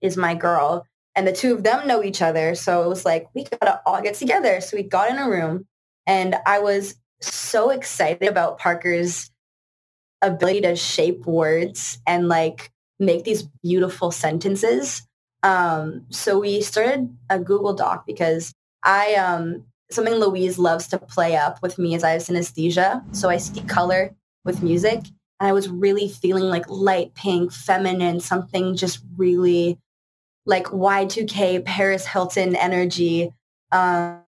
is 0.00 0.16
my 0.16 0.34
girl. 0.34 0.86
And 1.16 1.26
the 1.26 1.32
two 1.32 1.54
of 1.54 1.62
them 1.62 1.86
know 1.86 2.02
each 2.02 2.22
other. 2.22 2.54
So 2.54 2.82
it 2.82 2.88
was 2.88 3.04
like, 3.04 3.26
we 3.34 3.44
gotta 3.44 3.80
all 3.86 4.02
get 4.02 4.14
together. 4.14 4.60
So 4.60 4.76
we 4.76 4.82
got 4.82 5.10
in 5.10 5.18
a 5.18 5.28
room 5.28 5.66
and 6.06 6.36
I 6.46 6.58
was 6.58 6.96
so 7.20 7.70
excited 7.70 8.28
about 8.28 8.58
Parker's 8.58 9.30
ability 10.22 10.62
to 10.62 10.76
shape 10.76 11.26
words 11.26 11.98
and 12.06 12.28
like 12.28 12.70
make 12.98 13.24
these 13.24 13.42
beautiful 13.62 14.10
sentences. 14.10 15.02
Um, 15.42 16.06
so 16.08 16.38
we 16.38 16.62
started 16.62 17.14
a 17.30 17.38
Google 17.38 17.74
Doc 17.74 18.04
because 18.06 18.52
I, 18.82 19.14
um, 19.14 19.64
something 19.90 20.14
Louise 20.14 20.58
loves 20.58 20.88
to 20.88 20.98
play 20.98 21.36
up 21.36 21.62
with 21.62 21.78
me 21.78 21.94
is 21.94 22.02
I 22.02 22.10
have 22.10 22.22
synesthesia. 22.22 23.02
So 23.14 23.28
I 23.28 23.36
see 23.36 23.60
color 23.62 24.14
with 24.44 24.62
music. 24.62 25.00
And 25.40 25.48
I 25.48 25.52
was 25.52 25.68
really 25.68 26.08
feeling 26.08 26.44
like 26.44 26.68
light 26.68 27.14
pink, 27.14 27.52
feminine, 27.52 28.20
something 28.20 28.76
just 28.76 29.00
really 29.16 29.78
like 30.46 30.66
Y2K, 30.66 31.64
Paris 31.64 32.06
Hilton 32.06 32.54
energy. 32.56 33.32
Um, 33.72 34.20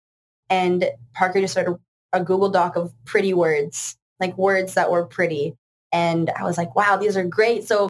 and 0.49 0.89
Parker 1.15 1.41
just 1.41 1.53
started 1.53 1.77
a 2.13 2.23
Google 2.23 2.49
Doc 2.49 2.77
of 2.77 2.93
pretty 3.05 3.35
words, 3.35 3.97
like 4.21 4.37
words 4.39 4.75
that 4.75 4.91
were 4.91 5.05
pretty. 5.05 5.55
And 5.93 6.31
I 6.31 6.45
was 6.45 6.57
like, 6.57 6.75
wow, 6.75 6.97
these 6.97 7.17
are 7.17 7.25
great. 7.25 7.65
So 7.65 7.89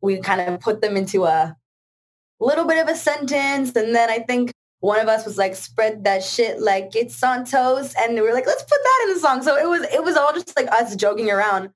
we 0.00 0.18
kind 0.20 0.40
of 0.40 0.60
put 0.60 0.80
them 0.80 0.96
into 0.96 1.24
a 1.24 1.56
little 2.40 2.66
bit 2.66 2.82
of 2.82 2.88
a 2.88 2.96
sentence. 2.96 3.74
And 3.74 3.94
then 3.94 4.10
I 4.10 4.20
think 4.20 4.52
one 4.80 5.00
of 5.00 5.08
us 5.08 5.24
was 5.24 5.38
like, 5.38 5.54
spread 5.54 6.04
that 6.04 6.22
shit 6.22 6.60
like 6.60 6.94
it's 6.94 7.22
on 7.22 7.44
toast. 7.44 7.96
And 7.98 8.14
we 8.14 8.20
were 8.20 8.34
like, 8.34 8.46
let's 8.46 8.62
put 8.62 8.78
that 8.82 9.06
in 9.06 9.14
the 9.14 9.20
song. 9.20 9.42
So 9.42 9.56
it 9.56 9.68
was, 9.68 9.82
it 9.92 10.02
was 10.02 10.16
all 10.16 10.32
just 10.32 10.56
like 10.56 10.70
us 10.70 10.94
joking 10.96 11.30
around. 11.30 11.70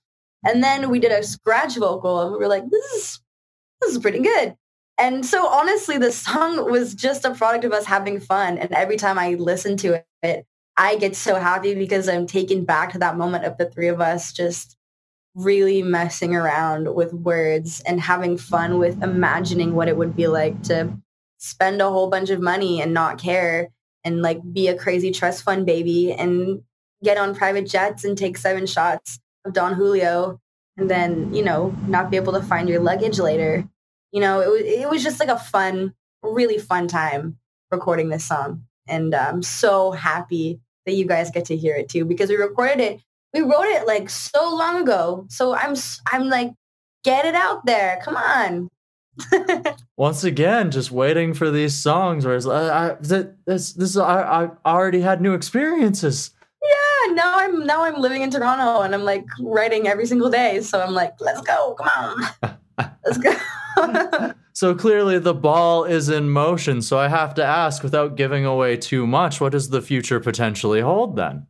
And 0.47 0.63
then 0.63 0.91
we 0.91 0.99
did 0.99 1.13
a 1.13 1.23
scratch 1.23 1.77
vocal 1.77 2.21
and 2.21 2.33
we 2.33 2.39
were 2.39 2.49
like, 2.49 2.69
this 2.71 2.85
is, 2.93 3.21
this 3.81 3.93
is 3.93 3.99
pretty 3.99 4.21
good. 4.21 4.55
And 4.99 5.25
so 5.25 5.47
honestly, 5.47 5.97
the 5.97 6.13
song 6.13 6.71
was 6.71 6.95
just 6.95 7.25
a 7.25 7.35
product 7.35 7.65
of 7.65 7.73
us 7.73 7.87
having 7.87 8.21
fun. 8.21 8.59
And 8.59 8.71
every 8.73 8.97
time 8.97 9.19
I 9.19 9.35
listen 9.35 9.77
to 9.79 10.03
it, 10.23 10.47
I 10.77 10.97
get 10.97 11.17
so 11.17 11.37
happy 11.37 11.75
because 11.75 12.09
I'm 12.09 12.27
taken 12.27 12.65
back 12.65 12.93
to 12.93 12.99
that 12.99 13.17
moment 13.17 13.45
of 13.45 13.59
the 13.59 13.67
three 13.67 13.89
of 13.89 14.01
us 14.01 14.33
just 14.33 14.77
really 15.35 15.83
messing 15.83 16.35
around 16.35 16.95
with 16.95 17.13
words 17.13 17.81
and 17.87 18.01
having 18.01 18.37
fun 18.37 18.79
with 18.79 19.03
imagining 19.03 19.75
what 19.75 19.89
it 19.89 19.97
would 19.97 20.17
be 20.17 20.27
like 20.27 20.63
to 20.65 20.91
spend 21.41 21.81
a 21.81 21.89
whole 21.91 22.09
bunch 22.09 22.31
of 22.31 22.41
money 22.41 22.81
and 22.81 22.93
not 22.93 23.19
care 23.19 23.71
and 24.05 24.23
like 24.23 24.41
be 24.53 24.69
a 24.69 24.77
crazy 24.77 25.11
trust 25.11 25.43
fund 25.43 25.67
baby 25.67 26.13
and 26.13 26.63
get 27.03 27.17
on 27.17 27.35
private 27.35 27.67
jets 27.67 28.05
and 28.05 28.17
take 28.17 28.37
seven 28.37 28.67
shots 28.67 29.19
of 29.45 29.55
Don 29.55 29.73
Julio 29.73 30.39
and 30.77 30.91
then, 30.91 31.33
you 31.35 31.43
know, 31.43 31.75
not 31.87 32.11
be 32.11 32.17
able 32.17 32.35
to 32.35 32.43
find 32.43 32.69
your 32.69 32.81
luggage 32.81 33.19
later. 33.19 33.67
You 34.13 34.21
know, 34.21 34.41
it 34.41 34.51
was, 34.51 34.61
it 34.61 34.91
was 34.91 35.03
just 35.03 35.19
like 35.19 35.31
a 35.31 35.39
fun, 35.39 35.95
really 36.23 36.59
fun 36.59 36.89
time 36.89 37.39
recording 37.71 38.11
this 38.11 38.25
song. 38.25 38.65
And 38.87 39.15
I'm 39.15 39.43
so 39.43 39.93
happy 39.93 40.61
that 40.85 40.95
you 40.95 41.07
guys 41.07 41.31
get 41.31 41.47
to 41.47 41.57
hear 41.57 41.75
it 41.75 41.89
too 41.89 42.05
because 42.05 42.29
we 42.29 42.37
recorded 42.37 42.81
it. 42.81 43.01
We 43.33 43.41
wrote 43.41 43.67
it 43.67 43.87
like 43.87 44.11
so 44.11 44.55
long 44.55 44.83
ago. 44.83 45.27
So 45.29 45.55
I'm 45.55 45.75
I'm 46.11 46.29
like 46.29 46.53
get 47.05 47.25
it 47.25 47.35
out 47.35 47.65
there. 47.65 48.01
Come 48.05 48.17
on. 48.17 48.69
Once 49.97 50.25
again, 50.25 50.71
just 50.71 50.91
waiting 50.91 51.35
for 51.35 51.51
these 51.51 51.75
songs 51.75 52.25
where 52.25 52.35
it's 52.35 52.47
like, 52.47 52.71
I, 52.71 52.97
this, 53.01 53.73
this, 53.73 53.97
I, 53.97 54.49
I 54.65 54.71
already 54.71 55.01
had 55.01 55.21
new 55.21 55.35
experiences. 55.35 56.31
Yeah, 56.63 57.15
now 57.15 57.33
I'm 57.37 57.67
now 57.67 57.85
I'm 57.85 57.97
living 58.01 58.23
in 58.23 58.31
Toronto 58.31 58.83
and 58.83 58.95
I'm 58.95 59.05
like 59.05 59.25
writing 59.41 59.89
every 59.89 60.07
single 60.07 60.31
day. 60.31 60.61
So 60.61 60.81
I'm 60.81 60.93
like, 60.93 61.15
let's 61.21 61.41
go, 61.41 61.75
come 61.75 61.89
on, 62.43 62.59
let's 63.05 63.19
go. 63.19 64.33
so 64.53 64.75
clearly 64.75 65.19
the 65.19 65.35
ball 65.35 65.85
is 65.85 66.09
in 66.09 66.31
motion. 66.31 66.83
So 66.83 66.99
I 66.99 67.09
have 67.09 67.35
to 67.35 67.45
ask, 67.45 67.83
without 67.83 68.17
giving 68.17 68.45
away 68.45 68.77
too 68.77 69.07
much, 69.07 69.41
what 69.41 69.53
does 69.53 69.71
the 69.71 69.83
future 69.83 70.21
potentially 70.21 70.81
hold 70.81 71.17
then? 71.17 71.47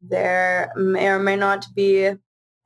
There 0.00 0.72
may 0.76 1.08
or 1.08 1.18
may 1.18 1.36
not 1.36 1.66
be 1.74 2.06
an 2.06 2.20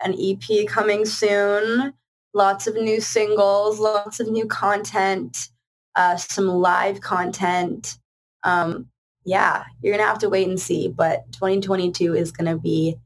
EP 0.04 0.66
coming 0.66 1.06
soon 1.06 1.94
lots 2.34 2.66
of 2.66 2.74
new 2.74 3.00
singles, 3.00 3.78
lots 3.78 4.20
of 4.20 4.28
new 4.28 4.46
content, 4.46 5.48
uh, 5.96 6.16
some 6.16 6.46
live 6.46 7.00
content. 7.00 7.98
Um, 8.44 8.88
yeah, 9.24 9.64
you're 9.82 9.94
going 9.94 10.04
to 10.04 10.08
have 10.08 10.20
to 10.20 10.30
wait 10.30 10.48
and 10.48 10.60
see. 10.60 10.88
But 10.88 11.30
2022 11.32 12.14
is 12.14 12.32
going 12.32 12.50
to 12.50 12.60
be 12.60 12.96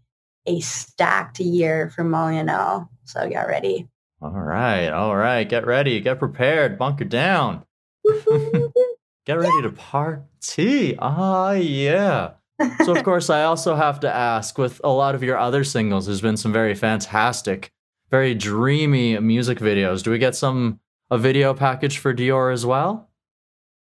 a 0.46 0.60
stacked 0.60 1.40
year 1.40 1.90
for 1.90 2.04
Molly 2.04 2.36
Annelle. 2.36 2.88
So 3.04 3.28
get 3.28 3.48
ready. 3.48 3.88
All 4.20 4.30
right. 4.30 4.88
All 4.88 5.16
right. 5.16 5.48
Get 5.48 5.66
ready. 5.66 6.00
Get 6.00 6.18
prepared. 6.18 6.78
Bunker 6.78 7.04
down. 7.04 7.64
get 9.26 9.34
ready 9.34 9.62
to 9.62 9.70
party. 9.70 10.96
Ah, 10.98 11.52
yeah. 11.52 12.32
so, 12.84 12.96
of 12.96 13.04
course, 13.04 13.28
I 13.28 13.44
also 13.44 13.74
have 13.74 14.00
to 14.00 14.14
ask 14.14 14.56
with 14.56 14.80
a 14.84 14.90
lot 14.90 15.14
of 15.14 15.22
your 15.22 15.36
other 15.36 15.64
singles, 15.64 16.06
there's 16.06 16.20
been 16.20 16.36
some 16.36 16.52
very 16.52 16.74
fantastic 16.74 17.70
very 18.14 18.32
dreamy 18.32 19.18
music 19.18 19.58
videos. 19.58 20.00
Do 20.04 20.12
we 20.12 20.20
get 20.20 20.36
some 20.36 20.78
a 21.10 21.18
video 21.18 21.52
package 21.52 21.98
for 21.98 22.14
Dior 22.14 22.52
as 22.52 22.64
well? 22.64 23.10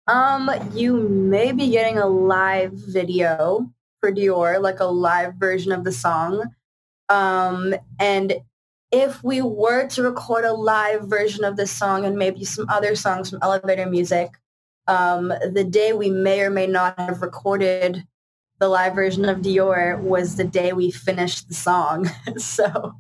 Um, 0.06 0.52
you 0.76 1.10
may 1.10 1.52
be 1.54 1.72
getting 1.72 1.98
a 1.98 2.06
live 2.06 2.72
video 2.72 3.68
for 4.00 4.12
Dior, 4.12 4.62
like 4.62 4.80
a 4.80 4.86
live 4.86 5.34
version 5.38 5.72
of 5.72 5.84
the 5.84 5.92
song. 5.92 6.54
Um, 7.10 7.74
and 7.98 8.36
if 8.92 9.24
we 9.24 9.42
were 9.42 9.88
to 9.88 10.04
record 10.04 10.46
a 10.46 10.54
live 10.54 11.06
version 11.06 11.44
of 11.44 11.56
this 11.56 11.72
song 11.72 12.06
and 12.06 12.16
maybe 12.16 12.46
some 12.46 12.68
other 12.70 12.94
songs 12.94 13.32
from 13.32 13.40
Elevator 13.42 13.88
Music, 13.88 14.30
um, 14.86 15.30
the 15.30 15.64
day 15.64 15.94
we 15.94 16.12
may 16.12 16.42
or 16.42 16.52
may 16.52 16.68
not 16.68 16.94
have 17.00 17.24
recorded 17.24 18.04
the 18.60 18.70
live 18.70 18.94
version 18.94 19.26
of 19.26 19.40
Dior 19.40 20.00
was 20.00 20.36
the 20.36 20.44
day 20.44 20.74
we 20.74 20.92
finished 20.92 21.48
the 21.48 21.56
song. 21.56 22.08
so 22.38 22.94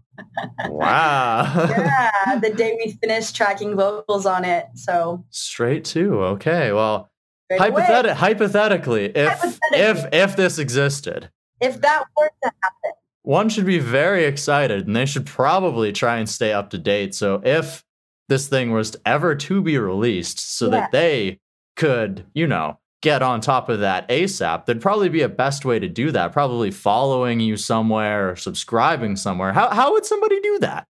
Wow. 0.70 1.44
yeah, 1.70 2.40
the 2.42 2.52
day 2.52 2.78
we 2.84 2.94
finished 2.94 3.36
tracking 3.36 3.76
vocals 3.76 4.26
on 4.26 4.46
it. 4.46 4.68
So 4.76 5.26
straight 5.30 5.86
to 5.86 6.22
okay. 6.24 6.72
Well, 6.72 7.10
hypothet- 7.52 8.14
hypothetically, 8.14 9.06
if 9.06 9.30
hypothetically, 9.30 9.80
if 9.80 10.14
if 10.14 10.36
this 10.36 10.60
existed, 10.60 11.30
if 11.60 11.82
that 11.82 12.06
were 12.18 12.32
to 12.44 12.52
happen, 12.62 12.92
one 13.24 13.50
should 13.50 13.66
be 13.66 13.80
very 13.80 14.26
excited, 14.26 14.88
and 14.88 14.96
they 14.96 15.06
should 15.06 15.26
probably 15.26 15.92
try 15.92 16.18
and 16.18 16.30
stay 16.30 16.54
up 16.54 16.70
to 16.72 16.78
date. 16.78 17.14
So 17.16 17.42
if 17.44 17.84
this 18.30 18.48
thing 18.48 18.72
was 18.72 18.96
ever 19.06 19.36
to 19.36 19.62
be 19.62 19.78
released, 19.78 20.40
so 20.40 20.66
yeah. 20.66 20.72
that 20.72 20.92
they 20.92 21.40
could, 21.76 22.26
you 22.34 22.48
know, 22.48 22.80
get 23.02 23.22
on 23.22 23.42
top 23.42 23.68
of 23.70 23.80
that 23.80 24.08
ASAP, 24.10 24.66
there'd 24.66 24.82
probably 24.82 25.10
be 25.10 25.22
a 25.22 25.30
best 25.30 25.66
way 25.66 25.80
to 25.80 25.88
do 25.88 26.12
that. 26.12 26.32
Probably 26.32 26.72
following 26.72 27.40
you 27.40 27.58
somewhere 27.58 28.32
or 28.32 28.36
subscribing 28.36 29.16
somewhere. 29.16 29.54
How 29.54 29.70
how 29.70 29.94
would 29.94 30.06
somebody 30.06 30.40
do 30.40 30.60
that? 30.60 30.86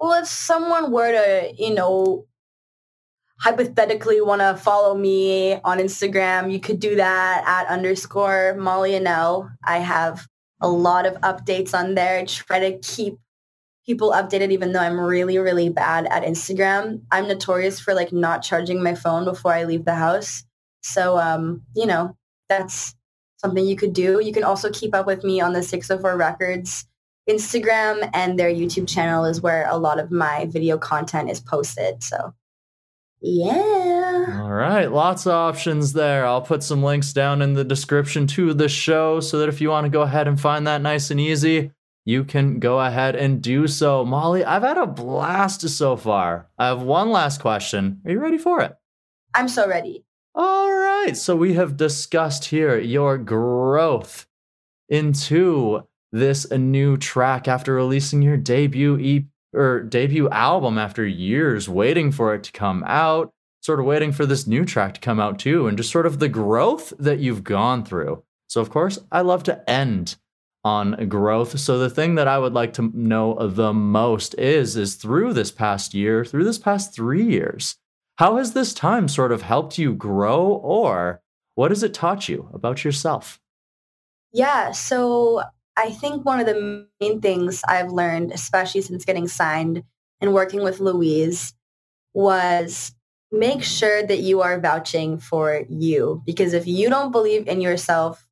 Well, 0.00 0.20
if 0.22 0.28
someone 0.28 0.90
were 0.90 1.12
to, 1.12 1.52
you 1.58 1.74
know, 1.74 2.26
hypothetically 3.40 4.20
want 4.20 4.40
to 4.40 4.56
follow 4.56 4.94
me 4.94 5.54
on 5.64 5.78
Instagram, 5.78 6.52
you 6.52 6.60
could 6.60 6.80
do 6.80 6.96
that 6.96 7.44
at 7.46 7.70
underscore 7.70 8.54
Molly 8.58 8.92
Annelle. 8.92 9.50
I 9.64 9.78
have 9.78 10.26
a 10.60 10.68
lot 10.68 11.06
of 11.06 11.14
updates 11.20 11.74
on 11.74 11.94
there. 11.94 12.20
I 12.20 12.24
Try 12.24 12.70
to 12.70 12.78
keep 12.78 13.18
people 13.84 14.12
updated 14.12 14.52
even 14.52 14.72
though 14.72 14.80
I'm 14.80 15.00
really, 15.00 15.38
really 15.38 15.68
bad 15.68 16.06
at 16.06 16.22
Instagram. 16.22 17.02
I'm 17.10 17.28
notorious 17.28 17.80
for 17.80 17.94
like 17.94 18.12
not 18.12 18.42
charging 18.42 18.82
my 18.82 18.94
phone 18.94 19.24
before 19.24 19.52
I 19.52 19.64
leave 19.64 19.84
the 19.84 19.94
house. 19.94 20.44
So, 20.82 21.18
um, 21.18 21.62
you 21.74 21.86
know, 21.86 22.16
that's 22.48 22.94
something 23.36 23.64
you 23.64 23.76
could 23.76 23.92
do. 23.92 24.20
You 24.22 24.32
can 24.32 24.44
also 24.44 24.70
keep 24.70 24.94
up 24.94 25.06
with 25.06 25.24
me 25.24 25.40
on 25.40 25.52
the 25.52 25.62
604 25.62 26.16
Records 26.16 26.86
Instagram 27.28 28.08
and 28.12 28.38
their 28.38 28.50
YouTube 28.50 28.88
channel 28.88 29.24
is 29.24 29.40
where 29.40 29.68
a 29.68 29.76
lot 29.76 30.00
of 30.00 30.10
my 30.10 30.46
video 30.46 30.76
content 30.78 31.30
is 31.30 31.40
posted. 31.40 32.02
So, 32.02 32.34
yeah. 33.20 34.40
All 34.40 34.50
right. 34.50 34.90
Lots 34.90 35.26
of 35.26 35.32
options 35.32 35.92
there. 35.92 36.26
I'll 36.26 36.42
put 36.42 36.62
some 36.62 36.82
links 36.82 37.12
down 37.12 37.42
in 37.42 37.54
the 37.54 37.64
description 37.64 38.26
to 38.28 38.54
the 38.54 38.68
show 38.68 39.20
so 39.20 39.38
that 39.38 39.48
if 39.48 39.60
you 39.60 39.68
want 39.68 39.84
to 39.84 39.90
go 39.90 40.02
ahead 40.02 40.26
and 40.26 40.40
find 40.40 40.66
that 40.66 40.80
nice 40.80 41.10
and 41.10 41.20
easy, 41.20 41.70
you 42.04 42.24
can 42.24 42.58
go 42.58 42.80
ahead 42.80 43.14
and 43.14 43.42
do 43.42 43.66
so. 43.66 44.04
Molly, 44.04 44.44
I've 44.44 44.62
had 44.62 44.78
a 44.78 44.86
blast 44.86 45.68
so 45.68 45.96
far. 45.96 46.48
I 46.58 46.68
have 46.68 46.82
one 46.82 47.10
last 47.10 47.40
question. 47.40 48.00
Are 48.04 48.10
you 48.10 48.20
ready 48.20 48.38
for 48.38 48.62
it? 48.62 48.74
I'm 49.34 49.48
so 49.48 49.68
ready. 49.68 50.04
All 50.34 50.72
right. 50.72 51.16
So 51.16 51.34
we 51.34 51.54
have 51.54 51.76
discussed 51.76 52.46
here 52.46 52.78
your 52.78 53.18
growth 53.18 54.26
into 54.88 55.82
this 56.12 56.50
new 56.50 56.96
track 56.96 57.48
after 57.48 57.74
releasing 57.74 58.22
your 58.22 58.36
debut 58.36 58.98
EP 59.00 59.24
or 59.52 59.80
debut 59.82 60.28
album 60.30 60.78
after 60.78 61.06
years 61.06 61.68
waiting 61.68 62.12
for 62.12 62.34
it 62.34 62.44
to 62.44 62.52
come 62.52 62.84
out, 62.86 63.32
sort 63.60 63.80
of 63.80 63.86
waiting 63.86 64.12
for 64.12 64.26
this 64.26 64.46
new 64.46 64.64
track 64.64 64.94
to 64.94 65.00
come 65.00 65.20
out 65.20 65.38
too, 65.38 65.66
and 65.66 65.76
just 65.76 65.90
sort 65.90 66.06
of 66.06 66.18
the 66.18 66.28
growth 66.28 66.92
that 66.98 67.18
you've 67.18 67.44
gone 67.44 67.84
through. 67.84 68.22
So, 68.48 68.60
of 68.60 68.70
course, 68.70 68.98
I 69.12 69.20
love 69.20 69.42
to 69.44 69.70
end 69.70 70.16
on 70.64 71.08
growth. 71.08 71.58
So, 71.58 71.78
the 71.78 71.90
thing 71.90 72.16
that 72.16 72.28
I 72.28 72.38
would 72.38 72.52
like 72.52 72.72
to 72.74 72.90
know 72.94 73.34
the 73.48 73.72
most 73.72 74.34
is, 74.38 74.76
is 74.76 74.96
through 74.96 75.32
this 75.32 75.50
past 75.50 75.94
year, 75.94 76.24
through 76.24 76.44
this 76.44 76.58
past 76.58 76.94
three 76.94 77.24
years, 77.24 77.76
how 78.20 78.36
has 78.36 78.52
this 78.52 78.74
time 78.74 79.08
sort 79.08 79.32
of 79.32 79.40
helped 79.40 79.78
you 79.78 79.94
grow, 79.94 80.42
or 80.42 81.22
what 81.54 81.70
has 81.70 81.82
it 81.82 81.94
taught 81.94 82.28
you 82.28 82.50
about 82.52 82.84
yourself? 82.84 83.40
Yeah, 84.30 84.72
so 84.72 85.42
I 85.78 85.88
think 85.88 86.26
one 86.26 86.38
of 86.38 86.44
the 86.44 86.86
main 87.00 87.22
things 87.22 87.62
I've 87.66 87.90
learned, 87.90 88.32
especially 88.32 88.82
since 88.82 89.06
getting 89.06 89.26
signed 89.26 89.84
and 90.20 90.34
working 90.34 90.62
with 90.62 90.80
Louise, 90.80 91.54
was 92.12 92.92
make 93.32 93.62
sure 93.62 94.06
that 94.06 94.18
you 94.18 94.42
are 94.42 94.60
vouching 94.60 95.18
for 95.18 95.64
you. 95.70 96.22
Because 96.26 96.52
if 96.52 96.66
you 96.66 96.90
don't 96.90 97.12
believe 97.12 97.48
in 97.48 97.62
yourself, 97.62 98.28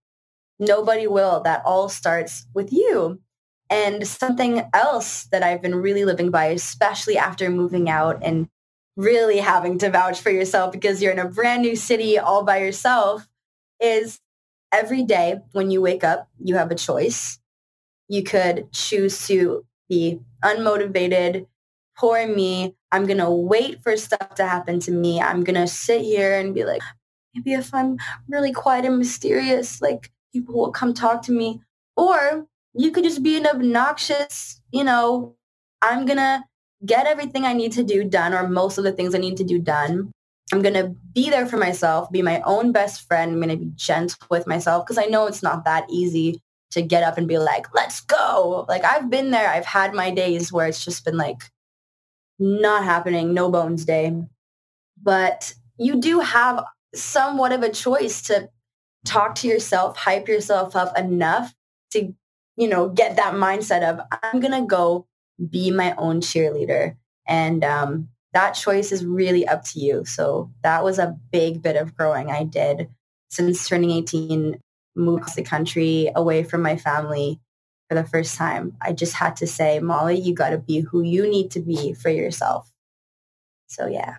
nobody 0.59 1.07
will. 1.07 1.41
That 1.41 1.63
all 1.65 1.89
starts 1.89 2.47
with 2.53 2.75
you. 2.75 3.23
And 3.71 4.07
something 4.07 4.69
else 4.75 5.29
that 5.33 5.43
I've 5.43 5.63
been 5.63 5.77
really 5.77 6.05
living 6.05 6.31
by, 6.31 6.49
especially 6.49 7.17
after 7.17 7.49
moving 7.49 7.89
out 7.89 8.19
and 8.23 8.51
really 8.99 9.39
having 9.39 9.79
to 9.79 9.89
vouch 9.91 10.21
for 10.21 10.31
yourself 10.31 10.73
because 10.73 11.01
you're 11.01 11.13
in 11.13 11.21
a 11.21 11.29
brand 11.29 11.63
new 11.63 11.77
city 11.77 12.19
all 12.19 12.43
by 12.43 12.59
yourself 12.59 13.29
is 13.81 14.21
every 14.73 15.05
day 15.05 15.37
when 15.53 15.71
you 15.71 15.81
wake 15.81 16.03
up, 16.03 16.29
you 16.43 16.57
have 16.57 16.71
a 16.71 16.75
choice. 16.75 17.39
you 18.11 18.23
could 18.23 18.73
choose 18.73 19.27
to 19.29 19.65
be 19.89 20.19
unmotivated, 20.43 21.47
poor 21.97 22.27
me. 22.27 22.75
I'm 22.91 23.07
going 23.07 23.19
to 23.19 23.31
wait 23.31 23.83
for 23.83 23.97
stuff 23.99 24.35
to 24.37 24.47
happen 24.47 24.81
to 24.81 24.91
me. 24.91 25.21
I'm 25.21 25.45
going 25.45 25.61
to 25.61 25.67
sit 25.67 26.01
here 26.01 26.39
and 26.39 26.55
be 26.55 26.65
like, 26.65 26.81
maybe 27.35 27.53
if 27.53 27.75
I'm 27.75 27.99
really 28.29 28.53
quiet 28.53 28.87
and 28.87 28.97
mysterious, 28.99 29.83
like 29.83 30.11
people 30.33 30.55
will 30.55 30.73
come 30.73 30.95
talk 30.95 31.23
to 31.23 31.33
me. 31.33 31.61
Or 31.97 32.47
you 32.73 32.91
could 32.91 33.05
just 33.05 33.23
be 33.23 33.37
an 33.37 33.47
obnoxious, 33.47 34.61
you 34.73 34.85
know, 34.85 35.37
I'm 35.83 36.07
going 36.07 36.17
to 36.19 36.43
get 36.85 37.07
everything 37.07 37.45
I 37.45 37.53
need 37.53 37.73
to 37.73 37.83
do 37.83 38.05
done 38.05 38.35
or 38.35 38.49
most 38.49 38.79
of 38.79 38.85
the 38.85 38.93
things 38.93 39.15
I 39.15 39.19
need 39.19 39.37
to 39.39 39.45
do 39.45 39.59
done. 39.59 40.11
I'm 40.53 40.63
going 40.63 40.75
to 40.75 40.95
be 41.15 41.29
there 41.29 41.47
for 41.47 41.59
myself, 41.59 42.11
be 42.11 42.23
my 42.23 42.41
own 42.43 42.73
best 42.73 43.07
friend. 43.07 43.33
I'm 43.33 43.41
going 43.41 43.51
to 43.51 43.65
be 43.65 43.73
gentle 43.75 44.27
with 44.31 44.47
myself 44.47 44.87
because 44.87 44.99
I 44.99 45.07
know 45.07 45.27
it's 45.27 45.43
not 45.43 45.65
that 45.65 45.87
easy 45.91 46.41
to 46.71 46.83
get 46.83 47.03
up 47.03 47.19
and 47.19 47.29
be 47.29 47.39
like, 47.39 47.67
let's 47.75 48.01
go. 48.01 48.65
Like 48.69 48.85
I've 48.85 49.11
been 49.11 49.31
there. 49.31 49.49
I've 49.49 49.67
had 49.67 49.95
my 49.95 50.11
days 50.11 50.53
where 50.53 50.67
it's 50.67 50.85
just 50.85 51.05
been 51.05 51.17
like 51.17 51.43
not 52.39 52.85
happening, 52.85 53.35
no 53.35 53.51
bones 53.51 53.85
day. 53.85 54.15
But 55.03 55.55
you 55.77 56.01
do 56.01 56.21
have 56.21 56.65
somewhat 56.95 57.53
of 57.53 57.63
a 57.63 57.71
choice 57.71 58.23
to 58.23 58.49
talk 59.05 59.35
to 59.37 59.49
yourself, 59.49 59.97
hype 59.97 60.29
yourself 60.29 60.77
up 60.77 60.97
enough 60.97 61.55
to, 61.93 62.15
you 62.57 62.69
know, 62.69 62.89
get 62.89 63.17
that 63.17 63.35
mindset 63.35 63.83
of 63.83 64.01
I'm 64.23 64.41
going 64.41 64.53
to 64.53 64.67
go 64.67 65.07
be 65.51 65.71
my 65.71 65.95
own 65.97 66.21
cheerleader. 66.21 66.97
And 67.27 67.65
um, 67.65 68.09
that 68.33 68.53
choice 68.53 68.93
is 68.93 69.05
really 69.05 69.47
up 69.47 69.65
to 69.67 69.81
you. 69.81 70.05
So 70.05 70.51
that 70.63 70.85
was 70.85 70.99
a 70.99 71.17
big 71.33 71.63
bit 71.63 71.77
of 71.77 71.97
growing 71.97 72.31
I 72.31 72.45
did 72.45 72.89
since 73.31 73.69
turning 73.69 73.91
18, 73.91 74.59
moved 74.97 75.37
the 75.37 75.43
country 75.43 76.11
away 76.15 76.43
from 76.43 76.63
my 76.63 76.77
family 76.77 77.41
for 77.89 77.95
the 77.95 78.05
first 78.05 78.37
time. 78.37 78.77
I 78.81 78.93
just 78.93 79.15
had 79.15 79.37
to 79.37 79.47
say, 79.47 79.79
Molly, 79.81 80.19
you 80.19 80.35
got 80.35 80.51
to 80.51 80.59
be 80.59 80.81
who 80.81 81.03
you 81.03 81.29
need 81.29 81.51
to 81.53 81.61
be 81.61 81.95
for 81.95 82.11
yourself. 82.11 82.71
So 83.67 83.87
yeah. 83.87 84.17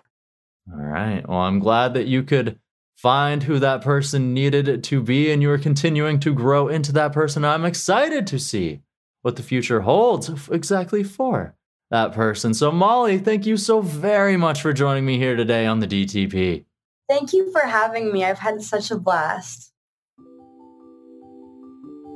All 0.72 0.78
right. 0.78 1.28
Well, 1.28 1.38
I'm 1.38 1.58
glad 1.58 1.94
that 1.94 2.06
you 2.06 2.22
could 2.22 2.58
find 2.96 3.42
who 3.42 3.58
that 3.58 3.82
person 3.82 4.34
needed 4.34 4.84
to 4.84 5.02
be 5.02 5.32
and 5.32 5.42
you 5.42 5.50
are 5.50 5.58
continuing 5.58 6.20
to 6.20 6.34
grow 6.34 6.68
into 6.68 6.92
that 6.92 7.12
person. 7.12 7.44
I'm 7.44 7.64
excited 7.64 8.26
to 8.28 8.38
see 8.38 8.80
what 9.22 9.36
the 9.36 9.42
future 9.42 9.80
holds 9.82 10.48
exactly 10.48 11.02
for 11.02 11.54
that 11.90 12.12
person. 12.12 12.54
So, 12.54 12.70
Molly, 12.70 13.18
thank 13.18 13.46
you 13.46 13.56
so 13.56 13.80
very 13.80 14.36
much 14.36 14.62
for 14.62 14.72
joining 14.72 15.04
me 15.04 15.18
here 15.18 15.36
today 15.36 15.66
on 15.66 15.80
the 15.80 15.86
DTP. 15.86 16.64
Thank 17.08 17.32
you 17.32 17.50
for 17.50 17.62
having 17.62 18.12
me. 18.12 18.24
I've 18.24 18.38
had 18.38 18.62
such 18.62 18.90
a 18.90 18.96
blast. 18.96 19.72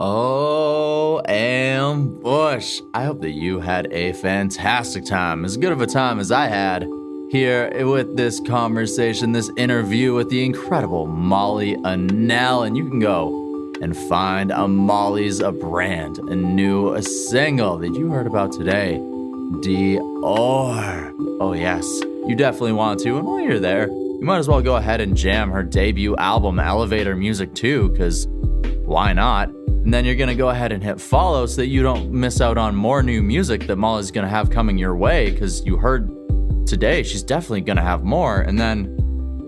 Oh, 0.00 1.22
ambush. 1.26 2.80
I 2.94 3.04
hope 3.04 3.20
that 3.22 3.30
you 3.30 3.60
had 3.60 3.92
a 3.92 4.12
fantastic 4.14 5.04
time, 5.04 5.44
as 5.44 5.56
good 5.56 5.72
of 5.72 5.80
a 5.80 5.86
time 5.86 6.18
as 6.20 6.32
I 6.32 6.46
had 6.46 6.86
here 7.30 7.86
with 7.86 8.16
this 8.16 8.40
conversation, 8.40 9.32
this 9.32 9.50
interview 9.56 10.14
with 10.14 10.30
the 10.30 10.44
incredible 10.44 11.06
Molly 11.06 11.76
Annelle. 11.76 12.66
And 12.66 12.76
you 12.76 12.88
can 12.88 13.00
go 13.00 13.43
and 13.80 13.96
find 13.96 14.50
a 14.50 14.68
Molly's 14.68 15.40
a 15.40 15.52
brand, 15.52 16.18
a 16.18 16.36
new 16.36 16.94
a 16.94 17.02
single 17.02 17.78
that 17.78 17.94
you 17.94 18.10
heard 18.10 18.26
about 18.26 18.52
today. 18.52 18.98
Dior. 19.62 21.12
Oh, 21.40 21.52
yes, 21.52 21.84
you 22.26 22.34
definitely 22.34 22.72
want 22.72 23.00
to. 23.00 23.16
And 23.16 23.26
while 23.26 23.40
you're 23.40 23.60
there, 23.60 23.88
you 23.88 24.20
might 24.22 24.38
as 24.38 24.48
well 24.48 24.62
go 24.62 24.76
ahead 24.76 25.00
and 25.00 25.16
jam 25.16 25.50
her 25.50 25.62
debut 25.62 26.16
album, 26.16 26.58
Elevator 26.58 27.14
Music, 27.16 27.54
too, 27.54 27.88
because 27.90 28.26
why 28.84 29.12
not? 29.12 29.48
And 29.84 29.92
then 29.92 30.06
you're 30.06 30.14
going 30.14 30.28
to 30.28 30.34
go 30.34 30.48
ahead 30.48 30.72
and 30.72 30.82
hit 30.82 30.98
follow 30.98 31.44
so 31.44 31.56
that 31.56 31.66
you 31.66 31.82
don't 31.82 32.10
miss 32.10 32.40
out 32.40 32.56
on 32.56 32.74
more 32.74 33.02
new 33.02 33.22
music 33.22 33.66
that 33.66 33.76
Molly's 33.76 34.10
going 34.10 34.24
to 34.24 34.30
have 34.30 34.48
coming 34.48 34.78
your 34.78 34.96
way 34.96 35.30
because 35.30 35.64
you 35.66 35.76
heard 35.76 36.10
today 36.66 37.02
she's 37.02 37.22
definitely 37.22 37.60
going 37.60 37.76
to 37.76 37.82
have 37.82 38.02
more. 38.02 38.40
And 38.40 38.58
then 38.58 38.96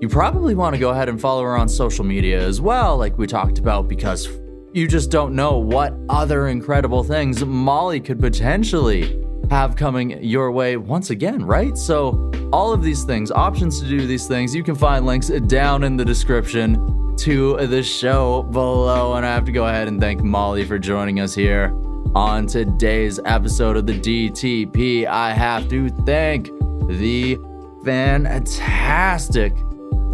you 0.01 0.09
probably 0.09 0.55
want 0.55 0.75
to 0.75 0.79
go 0.79 0.91
ahead 0.91 1.09
and 1.09 1.21
follow 1.21 1.43
her 1.43 1.57
on 1.57 1.69
social 1.69 2.05
media 2.05 2.39
as 2.41 2.61
well, 2.61 2.97
like 2.97 3.17
we 3.17 3.27
talked 3.27 3.59
about, 3.59 3.89
because 3.89 4.29
you 4.73 4.87
just 4.87 5.11
don't 5.11 5.35
know 5.35 5.57
what 5.57 5.95
other 6.11 6.49
incredible 6.49 7.03
things 7.03 7.43
Molly 7.45 7.99
could 7.99 8.21
potentially 8.21 9.23
have 9.51 9.75
coming 9.75 10.23
your 10.23 10.51
way 10.51 10.77
once 10.77 11.11
again, 11.11 11.45
right? 11.45 11.79
So, 11.79 12.31
all 12.53 12.73
of 12.73 12.83
these 12.83 13.05
things, 13.05 13.31
options 13.31 13.81
to 13.81 13.89
do 13.89 14.07
these 14.07 14.27
things, 14.27 14.55
you 14.55 14.63
can 14.63 14.75
find 14.75 15.07
links 15.07 15.29
down 15.29 15.83
in 15.83 15.97
the 15.97 16.05
description 16.05 17.17
to 17.19 17.57
the 17.67 17.83
show 17.83 18.43
below. 18.43 19.15
And 19.15 19.25
I 19.25 19.33
have 19.33 19.45
to 19.47 19.53
go 19.53 19.67
ahead 19.67 19.89
and 19.89 20.01
thank 20.01 20.23
Molly 20.23 20.65
for 20.65 20.79
joining 20.79 21.21
us 21.21 21.35
here 21.35 21.73
on 22.15 22.47
today's 22.47 23.19
episode 23.25 23.77
of 23.77 23.87
the 23.87 23.99
DTP. 23.99 25.07
I 25.07 25.33
have 25.33 25.69
to 25.71 25.89
thank 26.05 26.51
the 26.89 27.39
fantastic 27.85 29.55